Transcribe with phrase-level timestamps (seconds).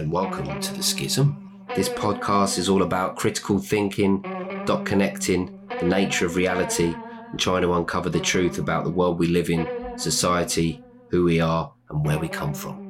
[0.00, 1.36] and welcome to The Schism.
[1.76, 4.24] This podcast is all about critical thinking,
[4.64, 6.94] dot connecting, the nature of reality,
[7.30, 9.68] and trying to uncover the truth about the world we live in,
[9.98, 12.82] society, who we are, and where we come from.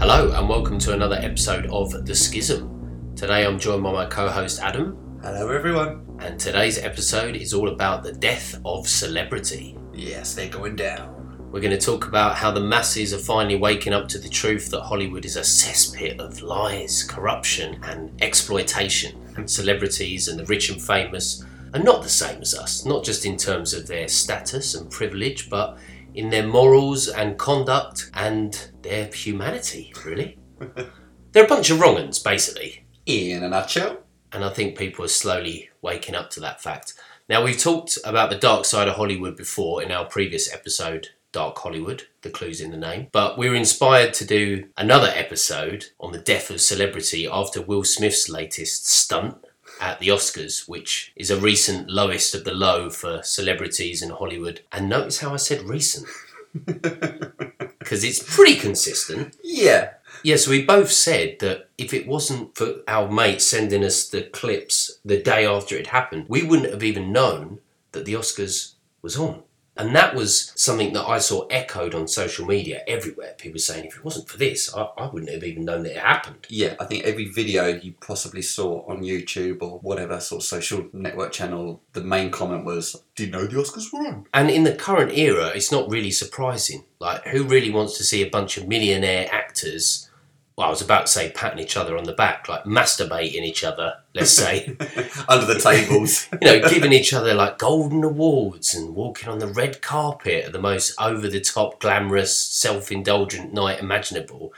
[0.00, 3.14] Hello, and welcome to another episode of The Schism.
[3.14, 6.18] Today I'm joined by my co host Adam, Hello, everyone.
[6.18, 9.78] and today's episode is all about the death of celebrity.
[9.94, 11.15] Yes, they're going down.
[11.56, 14.70] We're going to talk about how the masses are finally waking up to the truth
[14.72, 19.18] that Hollywood is a cesspit of lies, corruption, and exploitation.
[19.38, 21.42] And celebrities and the rich and famous
[21.72, 25.48] are not the same as us, not just in terms of their status and privilege,
[25.48, 25.78] but
[26.12, 30.38] in their morals and conduct and their humanity, really.
[31.32, 32.84] They're a bunch of wrong uns, basically.
[33.06, 34.02] In a nutshell.
[34.30, 36.92] And I think people are slowly waking up to that fact.
[37.30, 41.58] Now, we've talked about the dark side of Hollywood before in our previous episode, Dark
[41.58, 43.08] Hollywood, the clues in the name.
[43.12, 47.84] But we were inspired to do another episode on the death of celebrity after Will
[47.84, 49.36] Smith's latest stunt
[49.78, 54.62] at the Oscars, which is a recent lowest of the low for celebrities in Hollywood.
[54.72, 56.06] And notice how I said recent.
[57.78, 59.36] Because it's pretty consistent.
[59.44, 59.90] Yeah.
[60.24, 64.22] Yeah, so we both said that if it wasn't for our mate sending us the
[64.22, 67.60] clips the day after it happened, we wouldn't have even known
[67.92, 68.72] that the Oscars
[69.02, 69.44] was on.
[69.76, 73.34] And that was something that I saw echoed on social media everywhere.
[73.38, 76.02] People saying, if it wasn't for this, I, I wouldn't have even known that it
[76.02, 76.46] happened.
[76.48, 80.86] Yeah, I think every video you possibly saw on YouTube or whatever sort of social
[80.92, 84.26] network channel, the main comment was, Do you know the Oscars were on?
[84.32, 86.84] And in the current era, it's not really surprising.
[86.98, 90.10] Like, who really wants to see a bunch of millionaire actors?
[90.56, 93.62] Well, I was about to say patting each other on the back, like masturbating each
[93.62, 94.74] other, let's say.
[95.28, 96.28] Under the tables.
[96.40, 100.52] you know, giving each other like golden awards and walking on the red carpet at
[100.54, 104.54] the most over the top, glamorous, self indulgent night imaginable.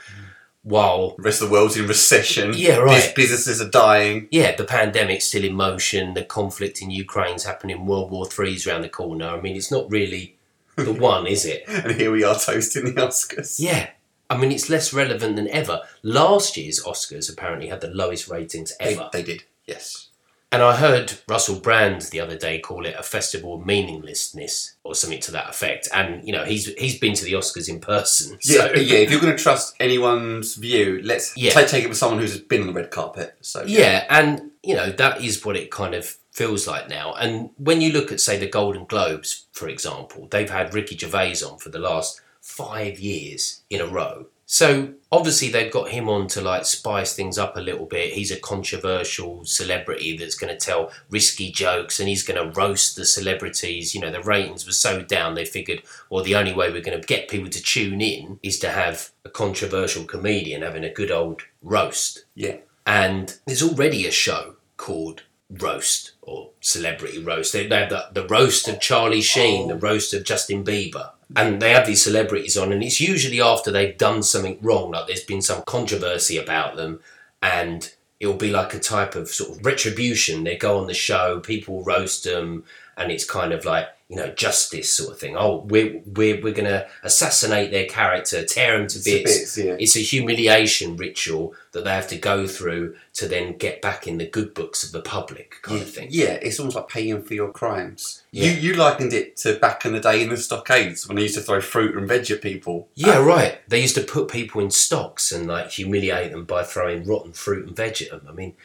[0.63, 2.53] While, the rest of the world's in recession.
[2.55, 3.03] Yeah, right.
[3.07, 4.27] Bus- Businesses are dying.
[4.31, 8.81] yeah, the pandemic's still in motion, the conflict in Ukraine's happening, World War Three's around
[8.83, 9.27] the corner.
[9.27, 10.37] I mean, it's not really
[10.77, 11.63] the one, is it?
[11.67, 13.59] And here we are toasting the Oscars.
[13.59, 13.89] Yeah.
[14.29, 15.81] I mean, it's less relevant than ever.
[16.03, 19.09] Last year's Oscars apparently had the lowest ratings ever.
[19.11, 20.07] they did, yes.
[20.51, 24.95] And I heard Russell Brand the other day call it a festival of meaninglessness or
[24.95, 25.87] something to that effect.
[25.93, 28.37] And you know, he's he's been to the Oscars in person.
[28.41, 28.97] Yeah, So yeah.
[28.97, 31.51] If you're going to trust anyone's view, let's Yeah.
[31.51, 33.35] take, take it with someone who's been on the red carpet.
[33.41, 37.13] So yeah, and you know, that is what it kind of feels like now.
[37.13, 41.43] And when you look at say the Golden Globes, for example, they've had Ricky Gervais
[41.47, 44.25] on for the last five years in a row.
[44.45, 48.13] So obviously they've got him on to like spice things up a little bit.
[48.13, 52.95] He's a controversial celebrity that's going to tell risky jokes and he's going to roast
[52.95, 53.93] the celebrities.
[53.93, 56.99] You know, the ratings were so down they figured, well, the only way we're going
[56.99, 61.11] to get people to tune in is to have a controversial comedian having a good
[61.11, 62.25] old roast.
[62.33, 62.57] yeah.
[62.87, 65.21] And there's already a show called
[65.51, 67.53] Roast or Celebrity Roast.
[67.53, 71.11] They, have the, the roast of Charlie Sheen, the roast of Justin Bieber.
[71.35, 75.07] And they have these celebrities on, and it's usually after they've done something wrong, like
[75.07, 77.01] there's been some controversy about them,
[77.41, 80.43] and it'll be like a type of sort of retribution.
[80.43, 82.63] They go on the show, people roast them,
[82.97, 85.37] and it's kind of like, you know, justice sort of thing.
[85.37, 89.05] Oh, we're, we're, we're going to assassinate their character, tear them to bits.
[89.05, 89.75] bits, yeah.
[89.79, 94.17] It's a humiliation ritual that they have to go through to then get back in
[94.17, 96.07] the good books of the public, kind of thing.
[96.09, 98.23] Yeah, it's almost like paying for your crimes.
[98.31, 98.45] Yeah.
[98.45, 101.35] You you likened it to back in the day in the stockades when they used
[101.35, 102.87] to throw fruit and veg at people.
[102.95, 103.59] Yeah, right.
[103.67, 107.67] They used to put people in stocks and like humiliate them by throwing rotten fruit
[107.67, 108.25] and veg at them.
[108.27, 108.55] I mean,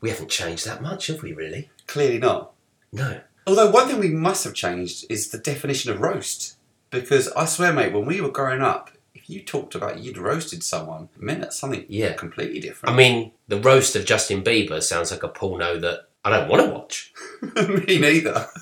[0.00, 1.32] we haven't changed that much, have we?
[1.32, 1.70] Really?
[1.88, 2.52] Clearly not.
[2.92, 3.20] No.
[3.46, 6.56] Although one thing we must have changed is the definition of roast.
[6.90, 10.62] Because I swear, mate, when we were growing up, if you talked about you'd roasted
[10.62, 12.12] someone, it meant that's something Yeah.
[12.12, 12.92] completely different.
[12.92, 16.64] I mean, the roast of Justin Bieber sounds like a porno that I don't want
[16.64, 17.12] to watch.
[17.86, 18.46] Me neither.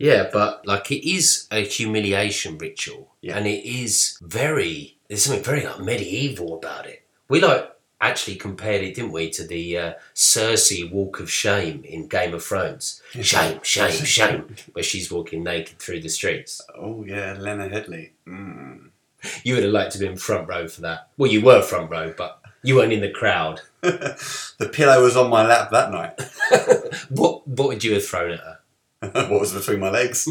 [0.00, 3.36] Yeah, but like it is a humiliation ritual, Yeah.
[3.36, 4.96] and it is very.
[5.08, 7.02] There's something very like medieval about it.
[7.28, 7.68] We like
[8.00, 12.44] actually compared it, didn't we, to the uh, Cersei walk of shame in Game of
[12.44, 13.02] Thrones?
[13.20, 16.60] Shame, shame, shame, where she's walking naked through the streets.
[16.76, 18.10] Oh yeah, Lena Headey.
[18.26, 18.90] Mm.
[19.42, 21.08] You would have liked to have been front row for that.
[21.16, 23.62] Well, you were front row, but you weren't in the crowd.
[23.80, 26.20] the pillow was on my lap that night.
[27.10, 28.58] What What would you have thrown at her?
[29.28, 30.28] what was between my legs?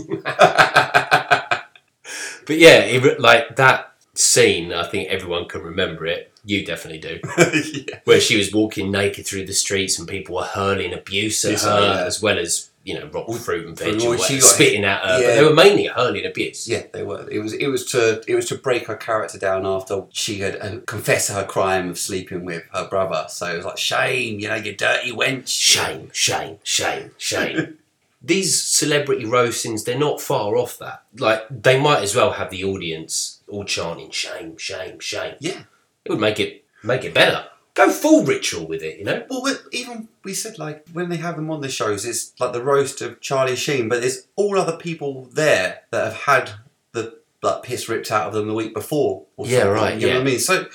[2.48, 6.32] But yeah, it, like that scene, I think everyone can remember it.
[6.48, 7.20] You definitely do.
[7.88, 8.00] yeah.
[8.06, 11.64] where she was walking naked through the streets and people were hurling abuse at Yes,
[11.66, 12.06] her, yeah.
[12.06, 15.20] as well as you know, rock fruit and veg, or she got- spitting at her.
[15.22, 15.28] Yeah.
[15.28, 16.70] But they were mainly hurling abuse.
[16.70, 17.30] Yeah, they were.
[17.30, 20.56] It was it was to it was to break her character down after she had
[20.62, 23.26] uh, confessed her crime of sleeping with her brother.
[23.28, 25.50] So it was like shame, you know, you dirty wench.
[25.50, 27.78] Shame, shame, shame, shame.
[28.22, 31.04] These celebrity roastings, they're not far off that.
[31.18, 35.36] Like, they might as well have the audience all chanting shame, shame, shame.
[35.40, 35.64] Yeah.
[36.08, 37.46] It would make it make it better.
[37.74, 39.24] Go full ritual with it, you know?
[39.30, 42.54] Well, we- even we said like when they have them on the shows, it's like
[42.54, 46.52] the roast of Charlie Sheen, but there's all other people there that have had
[46.94, 49.26] the like piss ripped out of them the week before.
[49.36, 50.14] Or Yeah, something, right, You know yeah.
[50.16, 50.40] what I mean?
[50.40, 50.66] So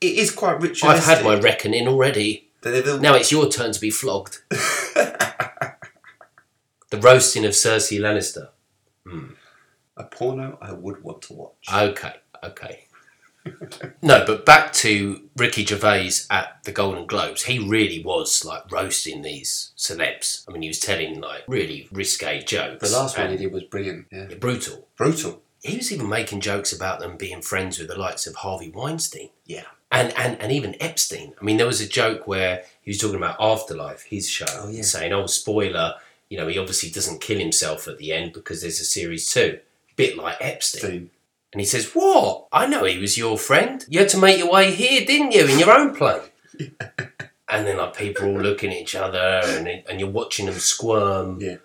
[0.00, 0.90] it is quite ritual.
[0.90, 2.48] I've had my reckoning already.
[2.64, 4.38] Now it's your turn to be flogged.
[4.50, 5.74] the
[7.00, 8.48] roasting of Cersei Lannister.
[9.06, 9.32] Hmm.
[9.96, 11.66] a porno I would want to watch.
[11.72, 12.86] Okay, okay.
[14.02, 17.44] no, but back to Ricky Gervais at the Golden Globes.
[17.44, 20.44] He really was like roasting these celebs.
[20.48, 22.90] I mean, he was telling like really risque jokes.
[22.90, 24.06] the last one he did was brilliant.
[24.10, 24.26] Yeah.
[24.40, 24.88] brutal.
[24.96, 25.42] Brutal.
[25.62, 29.30] He was even making jokes about them being friends with the likes of Harvey Weinstein.
[29.46, 29.64] Yeah.
[29.90, 31.34] And, and, and even Epstein.
[31.40, 34.68] I mean, there was a joke where he was talking about Afterlife, his show, Oh,
[34.68, 34.82] yeah.
[34.82, 35.94] saying, oh, spoiler,
[36.28, 39.60] you know, he obviously doesn't kill himself at the end because there's a series two.
[39.96, 41.10] Bit like Epstein.
[41.54, 42.48] And he says, What?
[42.52, 43.84] I know he was your friend.
[43.88, 46.20] You had to make your way here, didn't you, in your own plane?
[47.48, 51.40] And then like people all looking at each other and, and you're watching them squirm.
[51.40, 51.58] Yeah.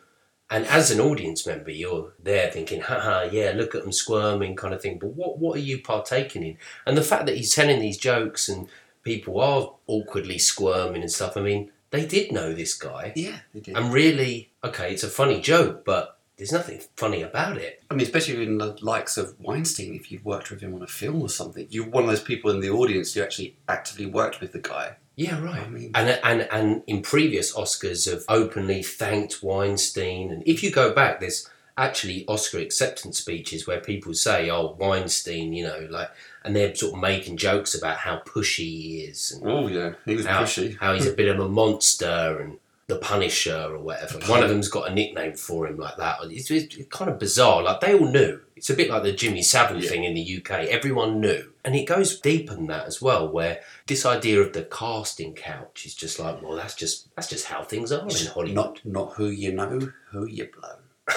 [0.51, 4.75] And as an audience member, you're there thinking, haha, yeah, look at them squirming kind
[4.75, 4.99] of thing.
[4.99, 6.57] But what, what are you partaking in?
[6.85, 8.67] And the fact that he's telling these jokes and
[9.01, 13.13] people are awkwardly squirming and stuff, I mean, they did know this guy.
[13.15, 13.75] Yeah, they did.
[13.75, 17.83] And really, okay, it's a funny joke, but there's nothing funny about it.
[17.91, 20.87] I mean, especially in the likes of Weinstein, if you'd worked with him on a
[20.87, 24.39] film or something, you're one of those people in the audience who actually actively worked
[24.39, 24.95] with the guy.
[25.17, 25.61] Yeah, right.
[25.61, 30.71] I mean- and and and in previous Oscars have openly thanked Weinstein, and if you
[30.71, 36.09] go back, there's actually Oscar acceptance speeches where people say, "Oh, Weinstein," you know, like,
[36.45, 40.15] and they're sort of making jokes about how pushy he is, and Oh yeah, he
[40.15, 40.77] was how, pushy.
[40.79, 42.57] how he's a bit of a monster, and
[42.89, 44.19] the Punisher or whatever.
[44.25, 46.17] One of them's got a nickname for him like that.
[46.23, 47.61] It's, it's kind of bizarre.
[47.63, 48.41] Like they all knew.
[48.57, 49.89] It's a bit like the Jimmy Savile Yeah.
[49.89, 50.65] thing in the UK.
[50.65, 53.29] Everyone knew, and it goes deeper than that as well.
[53.31, 57.45] Where this idea of the casting couch is just like, well, that's just that's just
[57.45, 58.55] how things are in Hollywood.
[58.55, 60.75] Not not who you know, who you blow.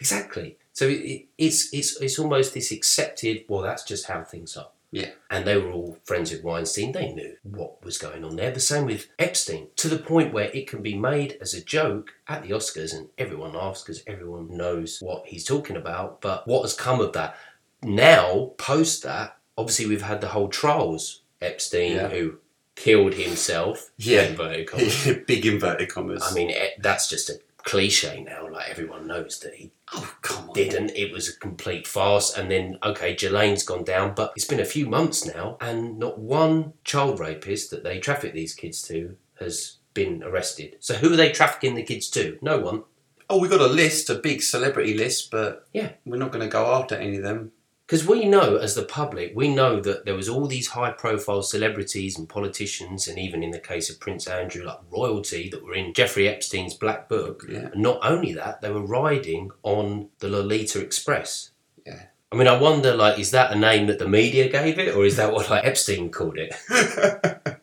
[0.00, 0.56] Exactly.
[0.72, 3.44] So it, it, it's it's it's almost this accepted.
[3.48, 4.68] Well, that's just how things are.
[4.90, 5.10] Yeah.
[5.30, 6.92] And they were all friends with Weinstein.
[6.92, 8.50] They knew what was going on there.
[8.50, 12.12] The same with Epstein, to the point where it can be made as a joke
[12.26, 16.20] at the Oscars, and everyone laughs because everyone knows what he's talking about.
[16.22, 17.36] But what has come of that?
[17.82, 21.22] Now, post that, obviously we've had the whole trials.
[21.40, 22.08] Epstein, Yeah.
[22.08, 22.38] who
[22.74, 23.90] killed himself.
[23.96, 24.22] Yeah.
[24.22, 25.08] inverted commas.
[25.26, 26.22] Big inverted commas.
[26.24, 27.38] I mean, eh, that's just a
[27.68, 28.48] cliche now.
[28.50, 30.54] Like everyone knows that he oh come on.
[30.54, 30.90] didn't.
[30.96, 32.36] It was a complete farce.
[32.36, 36.18] And then, okay, Ghislaine's gone down, but it's been a few months now, and not
[36.18, 40.76] one child rapist that they traffic these kids to has been arrested.
[40.80, 42.38] So who are they trafficking the kids to?
[42.40, 42.84] No one.
[43.30, 45.90] Oh, we got a list, a big celebrity list, but Yeah.
[46.06, 47.52] we're not going to go after any of them.
[47.88, 52.18] Because we know, as the public, we know that there was all these high-profile celebrities
[52.18, 55.94] and politicians, and even in the case of Prince Andrew, like royalty, that were in
[55.94, 57.46] Jeffrey Epstein's Black Book.
[57.48, 57.70] Yeah.
[57.72, 61.52] And not only that, they were riding on the Lolita Express.
[61.86, 62.02] Yeah.
[62.30, 65.06] I mean, I wonder, like, is that a name that the media gave it, or
[65.06, 66.54] is that what like Epstein called it?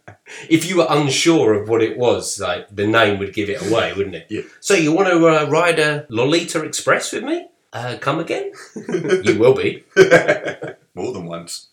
[0.49, 3.93] if you were unsure of what it was, like the name would give it away,
[3.93, 4.25] wouldn't it?
[4.31, 4.41] Yeah.
[4.59, 7.47] So you want to uh, ride a Lolita Express with me?
[7.75, 8.51] Uh, come again?
[9.23, 9.83] you will be.
[10.95, 11.67] More than once.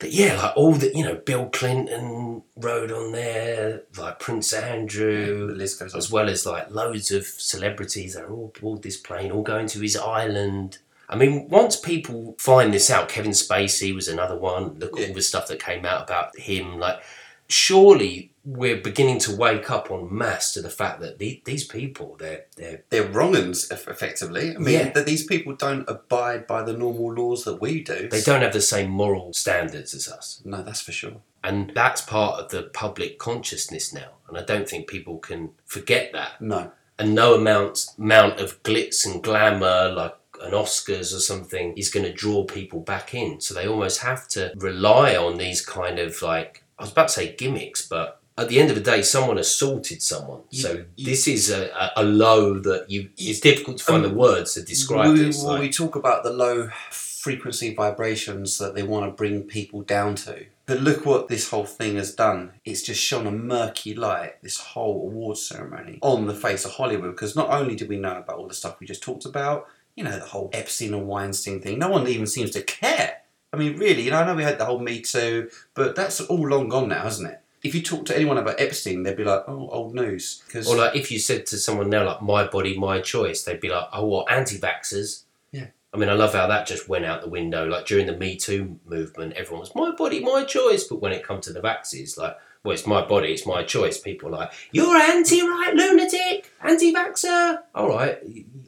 [0.00, 4.64] But yeah, like all the you know, Bill Clinton rode on there, like Prince The
[4.64, 5.98] Andrew, list goes on.
[5.98, 9.66] as well as like loads of celebrities that are all aboard this plane, all going
[9.68, 10.78] to his island.
[11.08, 14.78] I mean, once people find this out, Kevin Spacey was another one.
[14.78, 15.08] Look at Yeah.
[15.08, 16.78] all the stuff that came out about him.
[16.78, 17.00] Like,
[17.48, 22.16] surely we're beginning to wake up en masse to the fact that the, these people,
[22.18, 24.54] they're they're They're wrong uns, effectively.
[24.54, 24.90] I mean, Yeah.
[24.92, 28.08] that these people don't abide by the normal laws that we do.
[28.08, 30.40] they don't have the same moral standards as us.
[30.44, 31.20] No, that's for sure.
[31.44, 34.12] And that's part of the public consciousness now.
[34.28, 36.40] And I don't think people can forget that.
[36.40, 36.72] No.
[36.98, 42.04] And no amount amount of glitz and glamour like an Oscars or something is going
[42.06, 43.40] to draw people back in.
[43.40, 47.14] So they almost have to rely on these kind of like I was about to
[47.14, 50.40] say gimmicks, but at the end of the day, someone assaulted someone.
[50.50, 53.10] You- so you- this is a, a, low that you.
[53.18, 55.38] It's difficult to find Um, the words to describe we, this.
[55.38, 59.82] well, like- we talk about the low frequency vibrations that they want to bring people
[59.82, 60.46] down to.
[60.66, 62.52] But look what this whole thing has done.
[62.64, 67.10] It's just shone a murky light, this whole awards ceremony, on the face of Hollywood.
[67.10, 69.66] Because not only do we know about all the stuff we just talked about,
[69.96, 73.18] you know, the whole Epstein and Weinstein thing, no one even seems to care.
[73.52, 76.20] I mean, really, you know, I know we had the whole Me Too, but that's
[76.20, 77.39] all long gone now, hasn't it?
[77.62, 80.76] If you talk to anyone about Epstein, they'd be like, "Oh, old news." Because Or
[80.76, 83.86] like if you said to someone now like my body, my choice, they'd be like,
[83.92, 85.24] oh, what anti-vaxxers?
[85.52, 85.66] Yeah.
[85.92, 87.66] I mean, I love how that just went out the window.
[87.66, 90.84] Like during the Me Too movement, everyone was my body, my choice.
[90.84, 93.98] But when it comes to the vaxxers, like, well, it's my body, it's my choice.
[93.98, 97.58] People are like, you're anti-right, lunatic, anti-vaxxer.
[97.74, 98.18] All right,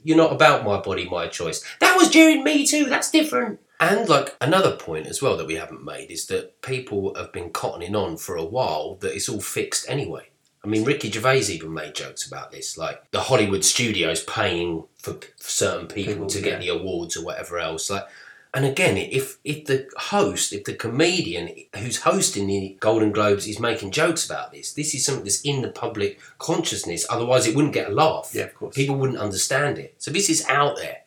[0.02, 1.64] you're not about my body, my choice.
[1.80, 2.86] That was during Me Too.
[2.86, 3.60] That's different.
[3.82, 7.50] And like another point as well that we haven't made is that people have been
[7.50, 10.28] cottoning on for a while that it's all fixed anyway.
[10.64, 15.14] I mean, Ricky Gervais even made jokes about this, like the Hollywood studios paying for
[15.14, 16.74] p- certain people, People, to get yeah.
[16.74, 17.90] the awards or whatever else.
[17.90, 18.06] Like,
[18.54, 23.58] and again, if if the host, if the comedian who's hosting the Golden Globes is
[23.58, 27.04] making jokes about this, this is something that's in the public consciousness.
[27.10, 28.30] Otherwise, it wouldn't get a laugh.
[28.32, 28.76] yeah, of course.
[28.76, 29.96] People wouldn't understand it.
[29.98, 30.98] So this is out there.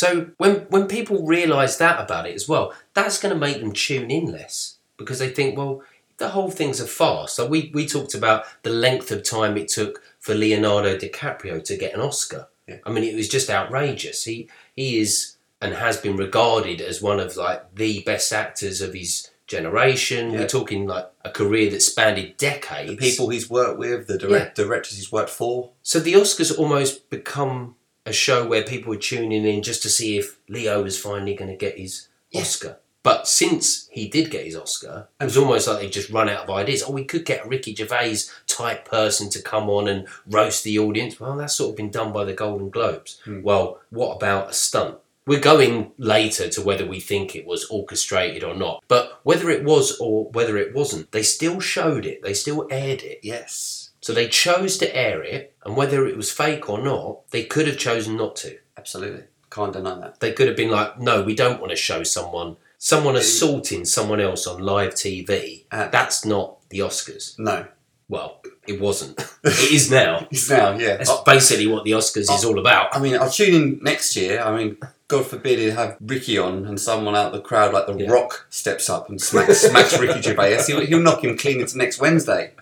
[0.00, 3.72] So when when people realise that about it as well, that's going to make them
[3.72, 5.82] tune in less because they think, well,
[6.16, 7.34] the whole thing's a farce.
[7.34, 11.76] So we we talked about the length of time it took for Leonardo DiCaprio to
[11.76, 12.48] get an Oscar.
[12.66, 12.78] Yeah.
[12.86, 14.24] I mean, it was just outrageous.
[14.24, 18.94] He he is and has been regarded as one of like the best actors of
[18.94, 20.30] his generation.
[20.30, 20.38] Yeah.
[20.38, 22.88] We're talking like a career that spanned decades.
[22.88, 25.72] the people he's worked with, the direct, directors he's worked for.
[25.82, 27.76] So the Oscars almost become
[28.06, 31.50] a show where people were tuning in just to see if Leo was finally going
[31.50, 32.40] to get his Yeah.
[32.42, 32.76] Oscar.
[33.02, 36.44] But since he did get his Oscar, it was almost like they've just run out
[36.44, 36.82] of ideas.
[36.86, 40.78] Oh, we could get a Ricky Gervais type person to come on and roast the
[40.78, 41.18] audience.
[41.18, 43.18] Well, that's sort of been done by the Golden Globes.
[43.24, 43.40] Hmm.
[43.42, 44.98] Well, what about a stunt?
[45.26, 48.82] We're going later to whether we think it was orchestrated or not.
[48.88, 52.22] But whether it was or whether it wasn't, they still showed it.
[52.22, 53.20] They still aired it.
[53.22, 57.44] Yes, So they chose to air it, and whether it was fake or not, they
[57.44, 58.58] could have chosen not to.
[58.78, 59.24] absolutely.
[59.50, 60.20] Can't deny that.
[60.20, 64.20] They could have been like, no, we don't want to show someone someone assaulting someone
[64.20, 65.64] else on live TV.
[65.72, 67.38] Uh, That's not the Oscars.
[67.38, 67.66] No,
[68.08, 69.20] Well, it wasn't.
[69.44, 70.26] it is now.
[70.30, 70.78] it's now.
[70.78, 72.94] Yeah, That's I, basically what the Oscars is all about.
[72.96, 74.40] I mean, I'll tune in next year.
[74.40, 74.76] I mean,
[75.08, 78.10] God forbid he'd have Ricky on and someone out the crowd like The Yeah.
[78.10, 80.62] Rock steps up and smacks, smacks Ricky Gervais.
[80.68, 82.52] He'll, he'll knock him clean into next Wednesday.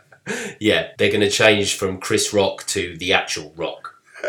[0.61, 3.95] Yeah, they're going to change from Chris Rock to the actual Rock.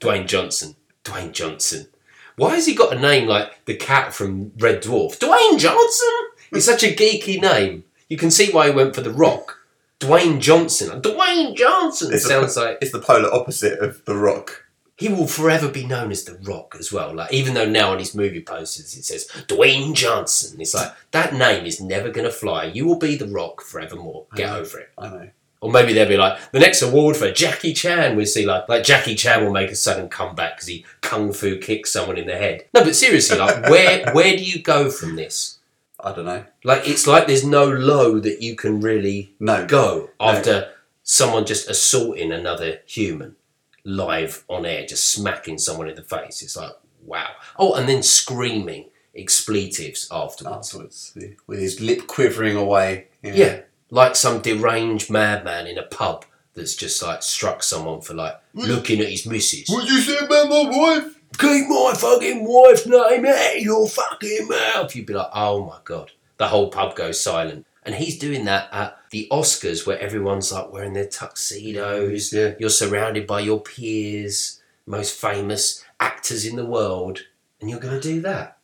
[0.00, 0.76] Dwayne Johnson.
[1.04, 1.88] Dwayne Johnson.
[2.36, 5.18] Why has he got a name like the cat from Red Dwarf?
[5.18, 6.08] Dwayne Johnson?
[6.52, 7.84] It's such a geeky name.
[8.08, 9.58] You can see why he went for the Rock.
[10.00, 11.00] Dwayne Johnson.
[11.00, 14.66] Dwayne Johnson It's a- sounds like It's the polar opposite of The Rock.
[14.96, 17.14] he will forever be known as the Rock as well.
[17.14, 21.34] Like even though now on his movie posters it says Dwayne Johnson, it's like that
[21.34, 22.64] name is never going to fly.
[22.64, 24.26] You will be the Rock forevermore.
[24.34, 24.90] Get over it.
[24.98, 25.30] I know.
[25.64, 28.84] Or maybe they'll be like, the next award for Jackie Chan, we see like, like
[28.84, 32.36] Jackie Chan will make a sudden comeback because he kung fu kicks someone in the
[32.36, 32.66] head.
[32.74, 35.58] No, but seriously, like, where where do you go from this?
[35.98, 36.44] I don't know.
[36.64, 39.64] Like, it's like there's no low that you can really No.
[39.64, 40.26] go No.
[40.28, 40.70] after
[41.02, 43.36] someone just assaulting another human
[43.84, 46.42] live on air, just smacking someone in the face.
[46.42, 46.72] It's like,
[47.06, 47.28] wow.
[47.58, 50.68] Oh, and then screaming expletives afterwards.
[50.68, 51.16] Afterwards,
[51.46, 53.08] with his lip quivering away.
[53.22, 53.60] Yeah,
[53.94, 56.24] like some deranged madman in a pub
[56.54, 58.66] that's just like struck someone for like mm.
[58.66, 59.68] looking at his missus.
[59.68, 61.20] What'd you say about my wife?
[61.38, 64.94] Keep my fucking wife's name out of your fucking mouth.
[64.96, 66.10] You'd be like, oh my god.
[66.38, 67.66] The whole pub goes silent.
[67.84, 72.32] And he's doing that at the Oscars where everyone's like wearing their tuxedos.
[72.32, 72.54] Yeah.
[72.58, 77.20] You're surrounded by your peers, most famous actors in the world,
[77.60, 78.58] and you're going to do that.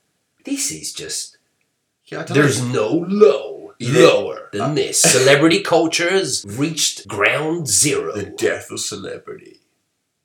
[0.45, 1.39] This is just
[2.07, 2.73] Yeah, there's know.
[2.73, 3.50] no low Yeah.
[3.81, 5.01] Lower than this.
[5.01, 8.15] Celebrity culture has reached ground zero.
[8.15, 9.61] The death of celebrity.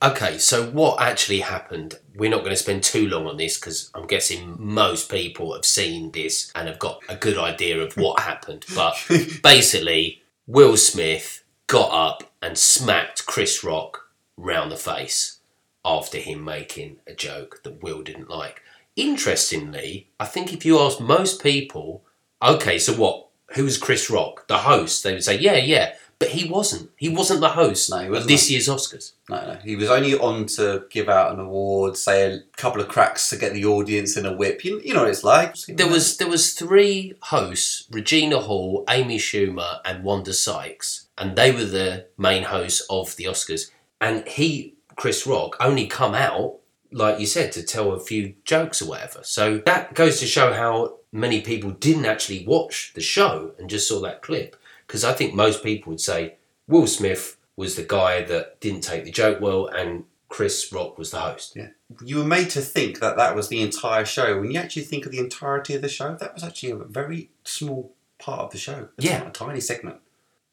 [0.02, 1.98] Okay, so what actually happened?
[2.14, 5.64] We're not going to spend too long on this because I'm guessing most people have
[5.64, 8.66] seen this and have got a good idea of what happened.
[8.74, 9.02] But
[9.42, 15.38] basically, Will Smith got up and smacked Chris Rock round the face
[15.82, 18.62] after him making a joke that Will didn't like.
[18.96, 22.04] Interestingly, I think if you ask most people,
[22.42, 23.25] okay, so what?
[23.54, 24.46] Who's Chris Rock?
[24.48, 25.04] The host?
[25.04, 25.94] They would say, yeah, yeah.
[26.18, 26.90] But he wasn't.
[26.96, 29.12] He wasn't the host No, of this year's Oscars.
[29.28, 29.58] No, no.
[29.62, 33.36] He was only on to give out an award, say a couple of cracks to
[33.36, 34.64] get the audience in a whip.
[34.64, 35.54] You, you know what it's like.
[35.68, 41.52] There was there was three hosts: Regina Hall, Amy Schumer, and Wanda Sykes, and they
[41.52, 43.70] were the main hosts of the Oscars.
[44.00, 46.60] And he, Chris Rock, only come out
[46.92, 49.20] like you said, to tell a few jokes or whatever.
[49.22, 53.88] So that goes to show how many people didn't actually watch the show and just
[53.88, 54.56] saw that clip.
[54.86, 56.36] Because I think most people would say
[56.68, 61.10] Will Smith was the guy that didn't take the joke well, and Chris Rock was
[61.10, 61.54] the host.
[61.56, 61.68] Yeah.
[62.04, 64.38] You were made to think that that was the entire show.
[64.38, 67.30] When you actually think of the entirety of the show, that was actually a very
[67.44, 68.88] small part of the show.
[68.98, 69.26] It's Yeah.
[69.26, 69.98] a tiny segment.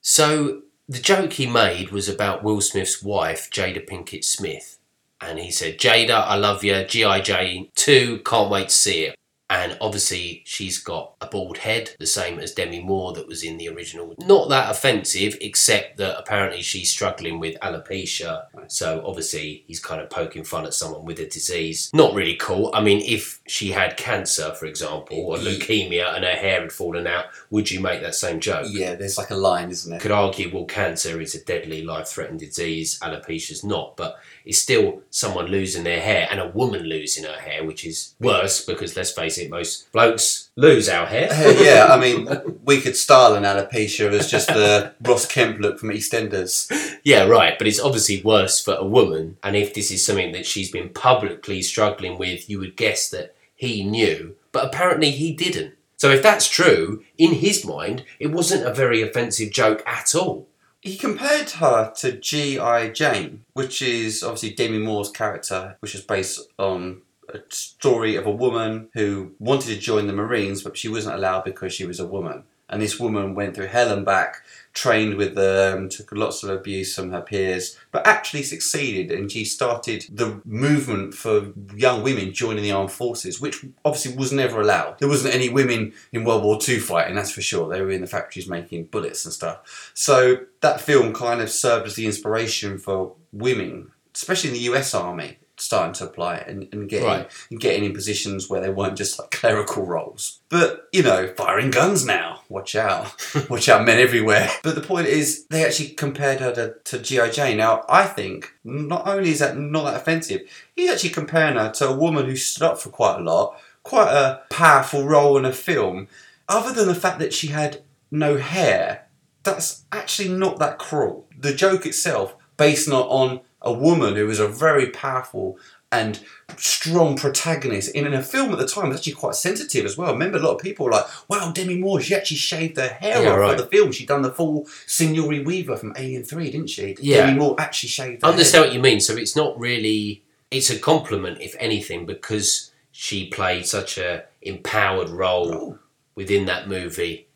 [0.02, 4.78] So the joke he made was about Will Smith's wife, Jada Pinkett Smith.
[5.25, 6.84] And he said, Jada, I love you.
[6.84, 7.22] G.I.
[7.22, 9.15] Jane 2, can't wait to see it.
[9.53, 13.60] And obviously, she's got a bald head, the same as Demi Moore that was in
[13.60, 14.15] the original.
[14.17, 18.45] Not that offensive, except that apparently she's struggling with alopecia.
[18.67, 21.91] So obviously, he's kind of poking fun at someone with a disease.
[21.93, 22.72] Not really cool.
[22.74, 27.05] I mean, if she had cancer, for example, or leukemia and her hair had fallen
[27.05, 28.65] out, would you make that same joke?
[28.72, 30.00] Yeah, there's like a line, isn't there?
[30.00, 32.98] could argue, well, cancer is a deadly, life-threatening disease.
[33.01, 37.63] Alopecia's not, but it's still someone losing their hair and a woman losing her hair,
[37.63, 41.30] which is worse because let's face it, most blokes lose our hair.
[41.32, 42.28] Uh, yeah, I mean,
[42.64, 46.98] we could style an alopecia as just the Ross Kemp look from EastEnders.
[47.04, 47.58] yeah, right.
[47.58, 49.38] But it's obviously worse for a woman.
[49.44, 53.36] And if this is something that she's been publicly struggling with, you would guess that
[53.56, 55.76] he knew, but apparently he didn't.
[55.98, 60.48] So if that's true, in his mind, it wasn't a very offensive joke at all.
[60.82, 62.90] He compared her to G.I.
[62.90, 68.32] Jane, which is obviously Demi Moore's character, which is based on a story of a
[68.32, 72.08] woman who wanted to join the Marines, but she wasn't allowed because she was a
[72.08, 72.44] woman.
[72.70, 74.38] And this woman went through hell and back,
[74.74, 79.12] trained with them, took lots of abuse from her peers, but actually succeeded.
[79.12, 84.32] And she started the movement for young women joining the armed forces, which obviously was
[84.32, 84.98] never allowed.
[84.98, 87.70] There wasn't any women in World War II fighting, that's for sure.
[87.70, 89.92] They were in the factories making bullets and stuff.
[89.94, 94.96] So that film kind of served as the inspiration for women, especially in the US
[94.96, 97.32] Army, starting to apply it and, and getting Right.
[97.50, 100.39] and getting in positions where they weren't just like clerical roles.
[100.50, 102.41] But you know, firing guns now.
[102.50, 103.15] Watch out.
[103.50, 104.50] Watch out, men everywhere.
[104.63, 107.29] But the point is, they actually compared her to, to G.I.
[107.32, 107.58] Jane.
[107.58, 110.41] Now, I think not only is that not that offensive,
[110.75, 114.11] he's actually comparing her to a woman who stood up for quite a lot, quite
[114.11, 116.07] a powerful role in a film.
[116.48, 119.07] Other than the fact that she had no hair,
[119.44, 121.27] that's actually not that cruel.
[121.38, 125.58] The joke itself, based not on a woman who was a very powerful
[125.92, 126.20] and
[126.58, 130.12] strong protagonist in, in a film at the time was actually quite sensitive as well.
[130.12, 133.22] Remember, a lot of people were like, "Wow, Demi Moore, she actually shaved her hair
[133.22, 133.56] Yeah, off right.
[133.58, 133.92] for the film.
[133.92, 136.96] She done the full Sigourney Weaver from Alien Three, didn't she?
[137.00, 137.28] Yeah.
[137.28, 138.34] Demi Moore actually shaved her I head.
[138.40, 139.00] understand what you mean.
[139.00, 140.24] So it's not really.
[140.50, 145.80] It's a compliment, if anything, because she played such a empowered role Oh,
[146.16, 147.28] within that movie.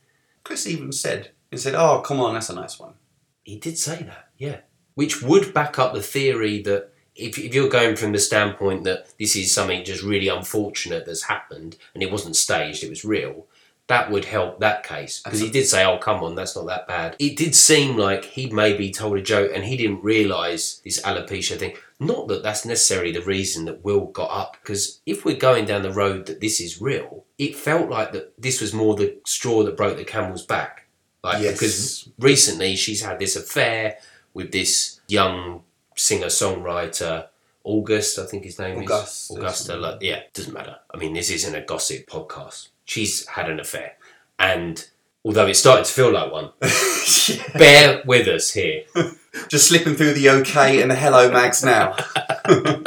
[0.43, 2.93] Chris even said, "He said, oh, come on, that's a nice one."
[3.43, 4.57] He did say that, yeah.
[4.97, 9.13] Which would back up the theory that if, if you're going from the standpoint that
[9.19, 13.45] this is something just really unfortunate that's happened and it wasn't staged, it was real,
[13.85, 15.21] that would help that case.
[15.23, 17.15] Because he did say, oh, come on, that's not that bad.
[17.19, 21.57] It did seem like he'd maybe told a joke and he didn't realise this alopecia
[21.59, 21.75] thing.
[21.99, 25.83] Not that that's necessarily the reason that Will got up, because if we're going down
[25.83, 29.61] the road that this is real, it felt like that this was more the straw
[29.63, 30.87] that broke the camel's back.
[31.23, 31.53] Like, Yes.
[31.53, 33.97] because recently she's had this affair
[34.37, 35.63] with this young
[35.95, 37.27] singer songwriter
[37.63, 39.75] August, I think his name August, is Augusta.
[39.75, 40.77] Like, yeah, doesn't matter.
[40.93, 42.69] I mean, this isn't a gossip podcast.
[42.85, 43.97] She's had an affair,
[44.37, 44.87] and
[45.25, 46.51] although it's starting to feel like one,
[47.55, 48.83] bear with us here.
[49.49, 51.95] Just slipping through the OK and the Hello Mags now.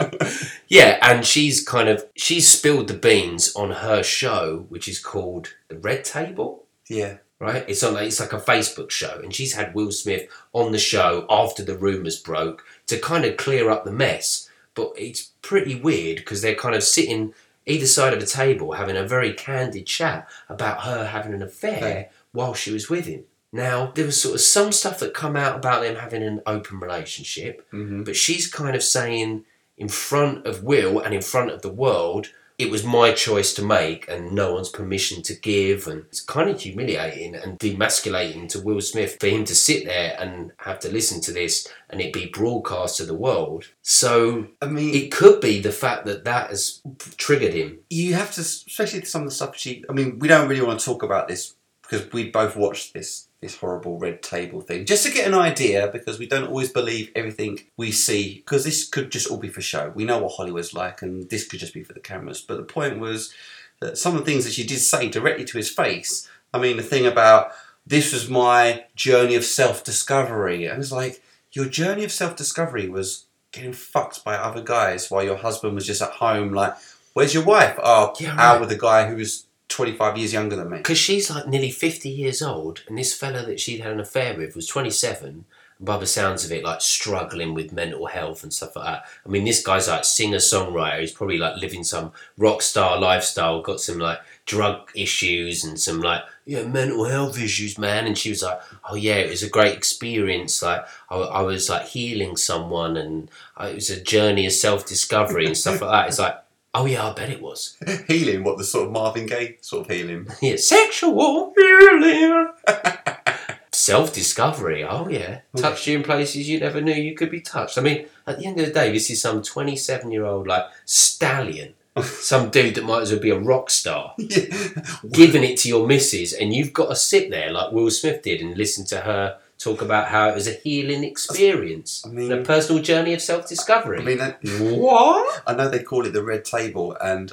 [0.70, 5.54] Yeah, and she's kind of she's spilled the beans on her show, which is called
[5.66, 6.64] the Red Table.
[6.88, 7.16] yeah.
[7.40, 7.64] Right?
[7.68, 11.26] It's on it's like a Facebook show, and she's had Will Smith on the show
[11.28, 14.48] after the rumours broke to kind of clear up the mess.
[14.74, 17.34] But it's pretty weird because they're kind of sitting
[17.66, 21.76] either side of the table having a very candid chat about her having an affair
[21.78, 22.08] Okay.
[22.32, 23.24] while she was with him.
[23.52, 26.78] Now there was sort of some stuff that come out about them having an open
[26.78, 29.44] relationship, hmm but she's kind of saying
[29.76, 32.28] in front of Will and in front of the world,
[32.60, 35.86] it was my choice to make and no one's permission to give.
[35.86, 40.16] And it's kind of humiliating and demasculating to Will Smith for him to sit there
[40.18, 43.66] and have to listen to this and it be broadcast to the world.
[43.82, 46.82] So I mean, it could be the fact that that has
[47.16, 47.78] triggered him.
[47.88, 49.84] you have to, especially some of the stuff she.
[49.88, 53.28] I mean, we don't really want to talk about this because we both watched this
[53.40, 57.10] this horrible red table thing just to get an idea because we don't always believe
[57.16, 59.90] everything we see because this could just all be for show.
[59.94, 62.42] We know what Hollywood's like, and this could just be for the cameras.
[62.42, 63.32] But the point was
[63.80, 66.28] that some of the things that she did say directly to his face.
[66.52, 67.52] I mean, the thing about
[67.86, 71.22] this was my journey of self discovery, and it's like
[71.52, 75.86] your journey of self discovery was getting fucked by other guys while your husband was
[75.86, 76.52] just at home.
[76.52, 76.74] Like,
[77.14, 77.76] where's your wife?
[77.82, 78.60] Oh, Yeah, out right.
[78.60, 80.78] with a guy who was 25 years younger than me.
[80.78, 84.36] Because she's like nearly 50 years old, and this fella that she'd had an affair
[84.36, 85.44] with was 27.
[85.78, 89.04] And by the sounds of it, like struggling with mental health and stuff like that.
[89.24, 91.00] I mean, this guy's like singer songwriter.
[91.00, 96.00] He's probably like living some rock star lifestyle, got some like drug issues and some
[96.02, 98.06] like, yeah, mental health issues, man.
[98.06, 100.60] And she was like, oh, yeah, it was a great experience.
[100.62, 104.84] Like, I, I was like healing someone, and uh, it was a journey of self
[104.84, 106.08] discovery and stuff like that.
[106.08, 106.42] It's like,
[106.74, 107.76] oh, yeah, I bet it was.
[108.08, 110.26] healing, what the sort of Marvin Gaye sort of healing.
[110.42, 112.48] Yeah, sexual healing.
[113.72, 115.40] Self discovery, oh yeah.
[115.56, 117.78] Touched you in places you never knew you could be touched.
[117.78, 120.64] I mean, at the end of the day, this is some 27 year old, like,
[120.84, 121.74] stallion.
[122.02, 124.14] some dude that might as well be a rock star.
[124.18, 124.68] yeah.
[125.10, 128.40] Giving it to your missus, and you've got to sit there like Will Smith did
[128.40, 132.02] and listen to her talk about how it was a healing experience.
[132.04, 134.00] I mean- a personal journey of self discovery.
[134.00, 135.42] I mean, that, what?
[135.46, 137.30] I know they call it the red table, and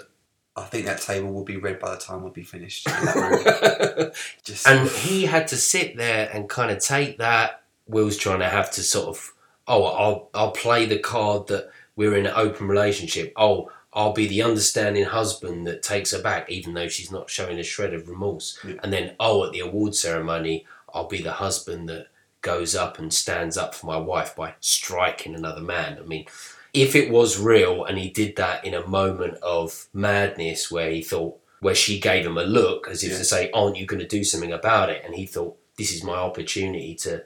[0.56, 2.88] I think that table will be red by the time we'll be finished.
[2.88, 4.12] In that room.
[4.44, 7.64] Just And he had to sit there and kind of take that.
[7.88, 9.34] Will's trying to have to sort of,
[9.68, 13.32] oh, I'll I'll play the card that we're in an open relationship.
[13.38, 17.58] Oh, I'll be the understanding husband that takes her back, even though she's not showing
[17.58, 18.60] a shred of remorse.
[18.68, 18.76] Yeah.
[18.84, 22.08] And then, oh, at the award ceremony, I'll be the husband that
[22.48, 25.98] goes up and stands up for my wife by striking another man.
[26.00, 26.26] I mean,
[26.74, 31.02] if it was real and he did that in a moment of madness where he
[31.02, 33.18] thought, where she gave him a look as if Yeah.
[33.18, 35.02] to say, aren't you going to do something about it?
[35.04, 37.24] And he thought, this is my opportunity to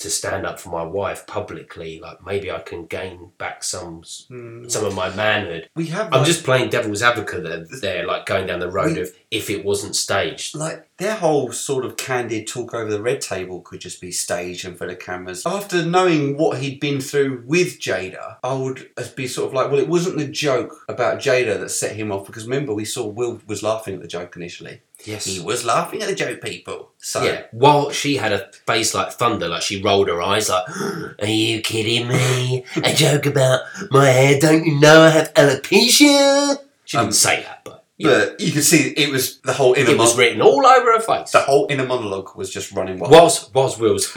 [0.00, 2.00] to stand up for my wife publicly.
[2.00, 4.70] Like maybe I can gain back some Mm.
[4.70, 5.68] some of my manhood.
[5.76, 6.06] we have.
[6.12, 9.12] I'm like- just playing devil's advocate there, there like going down the road We- of
[9.30, 10.56] if it wasn't staged.
[10.56, 14.64] like their whole sort of candid talk over the red table could just be staged
[14.66, 15.42] and for the cameras.
[15.46, 19.80] After knowing what he'd been through with Jada, I would be sort of like, well,
[19.80, 23.40] it wasn't the joke about Jada that set him off because remember we saw Will
[23.46, 24.80] was laughing at the joke initially.
[25.04, 25.24] Yes.
[25.24, 26.90] He was laughing at the joke, people.
[26.98, 30.68] So Yeah, while she had a face like thunder, like she rolled her eyes, like,
[31.20, 32.64] "Are you kidding me?
[32.76, 33.60] A joke about
[33.90, 34.38] my hair?
[34.40, 38.64] Don't you know I have alopecia?" She didn't Um, say that, but, but you could
[38.64, 41.30] see it was the whole inner it was written all over her face.
[41.32, 43.12] the whole inner monologue was just running wild.
[43.12, 44.14] Was was Will's.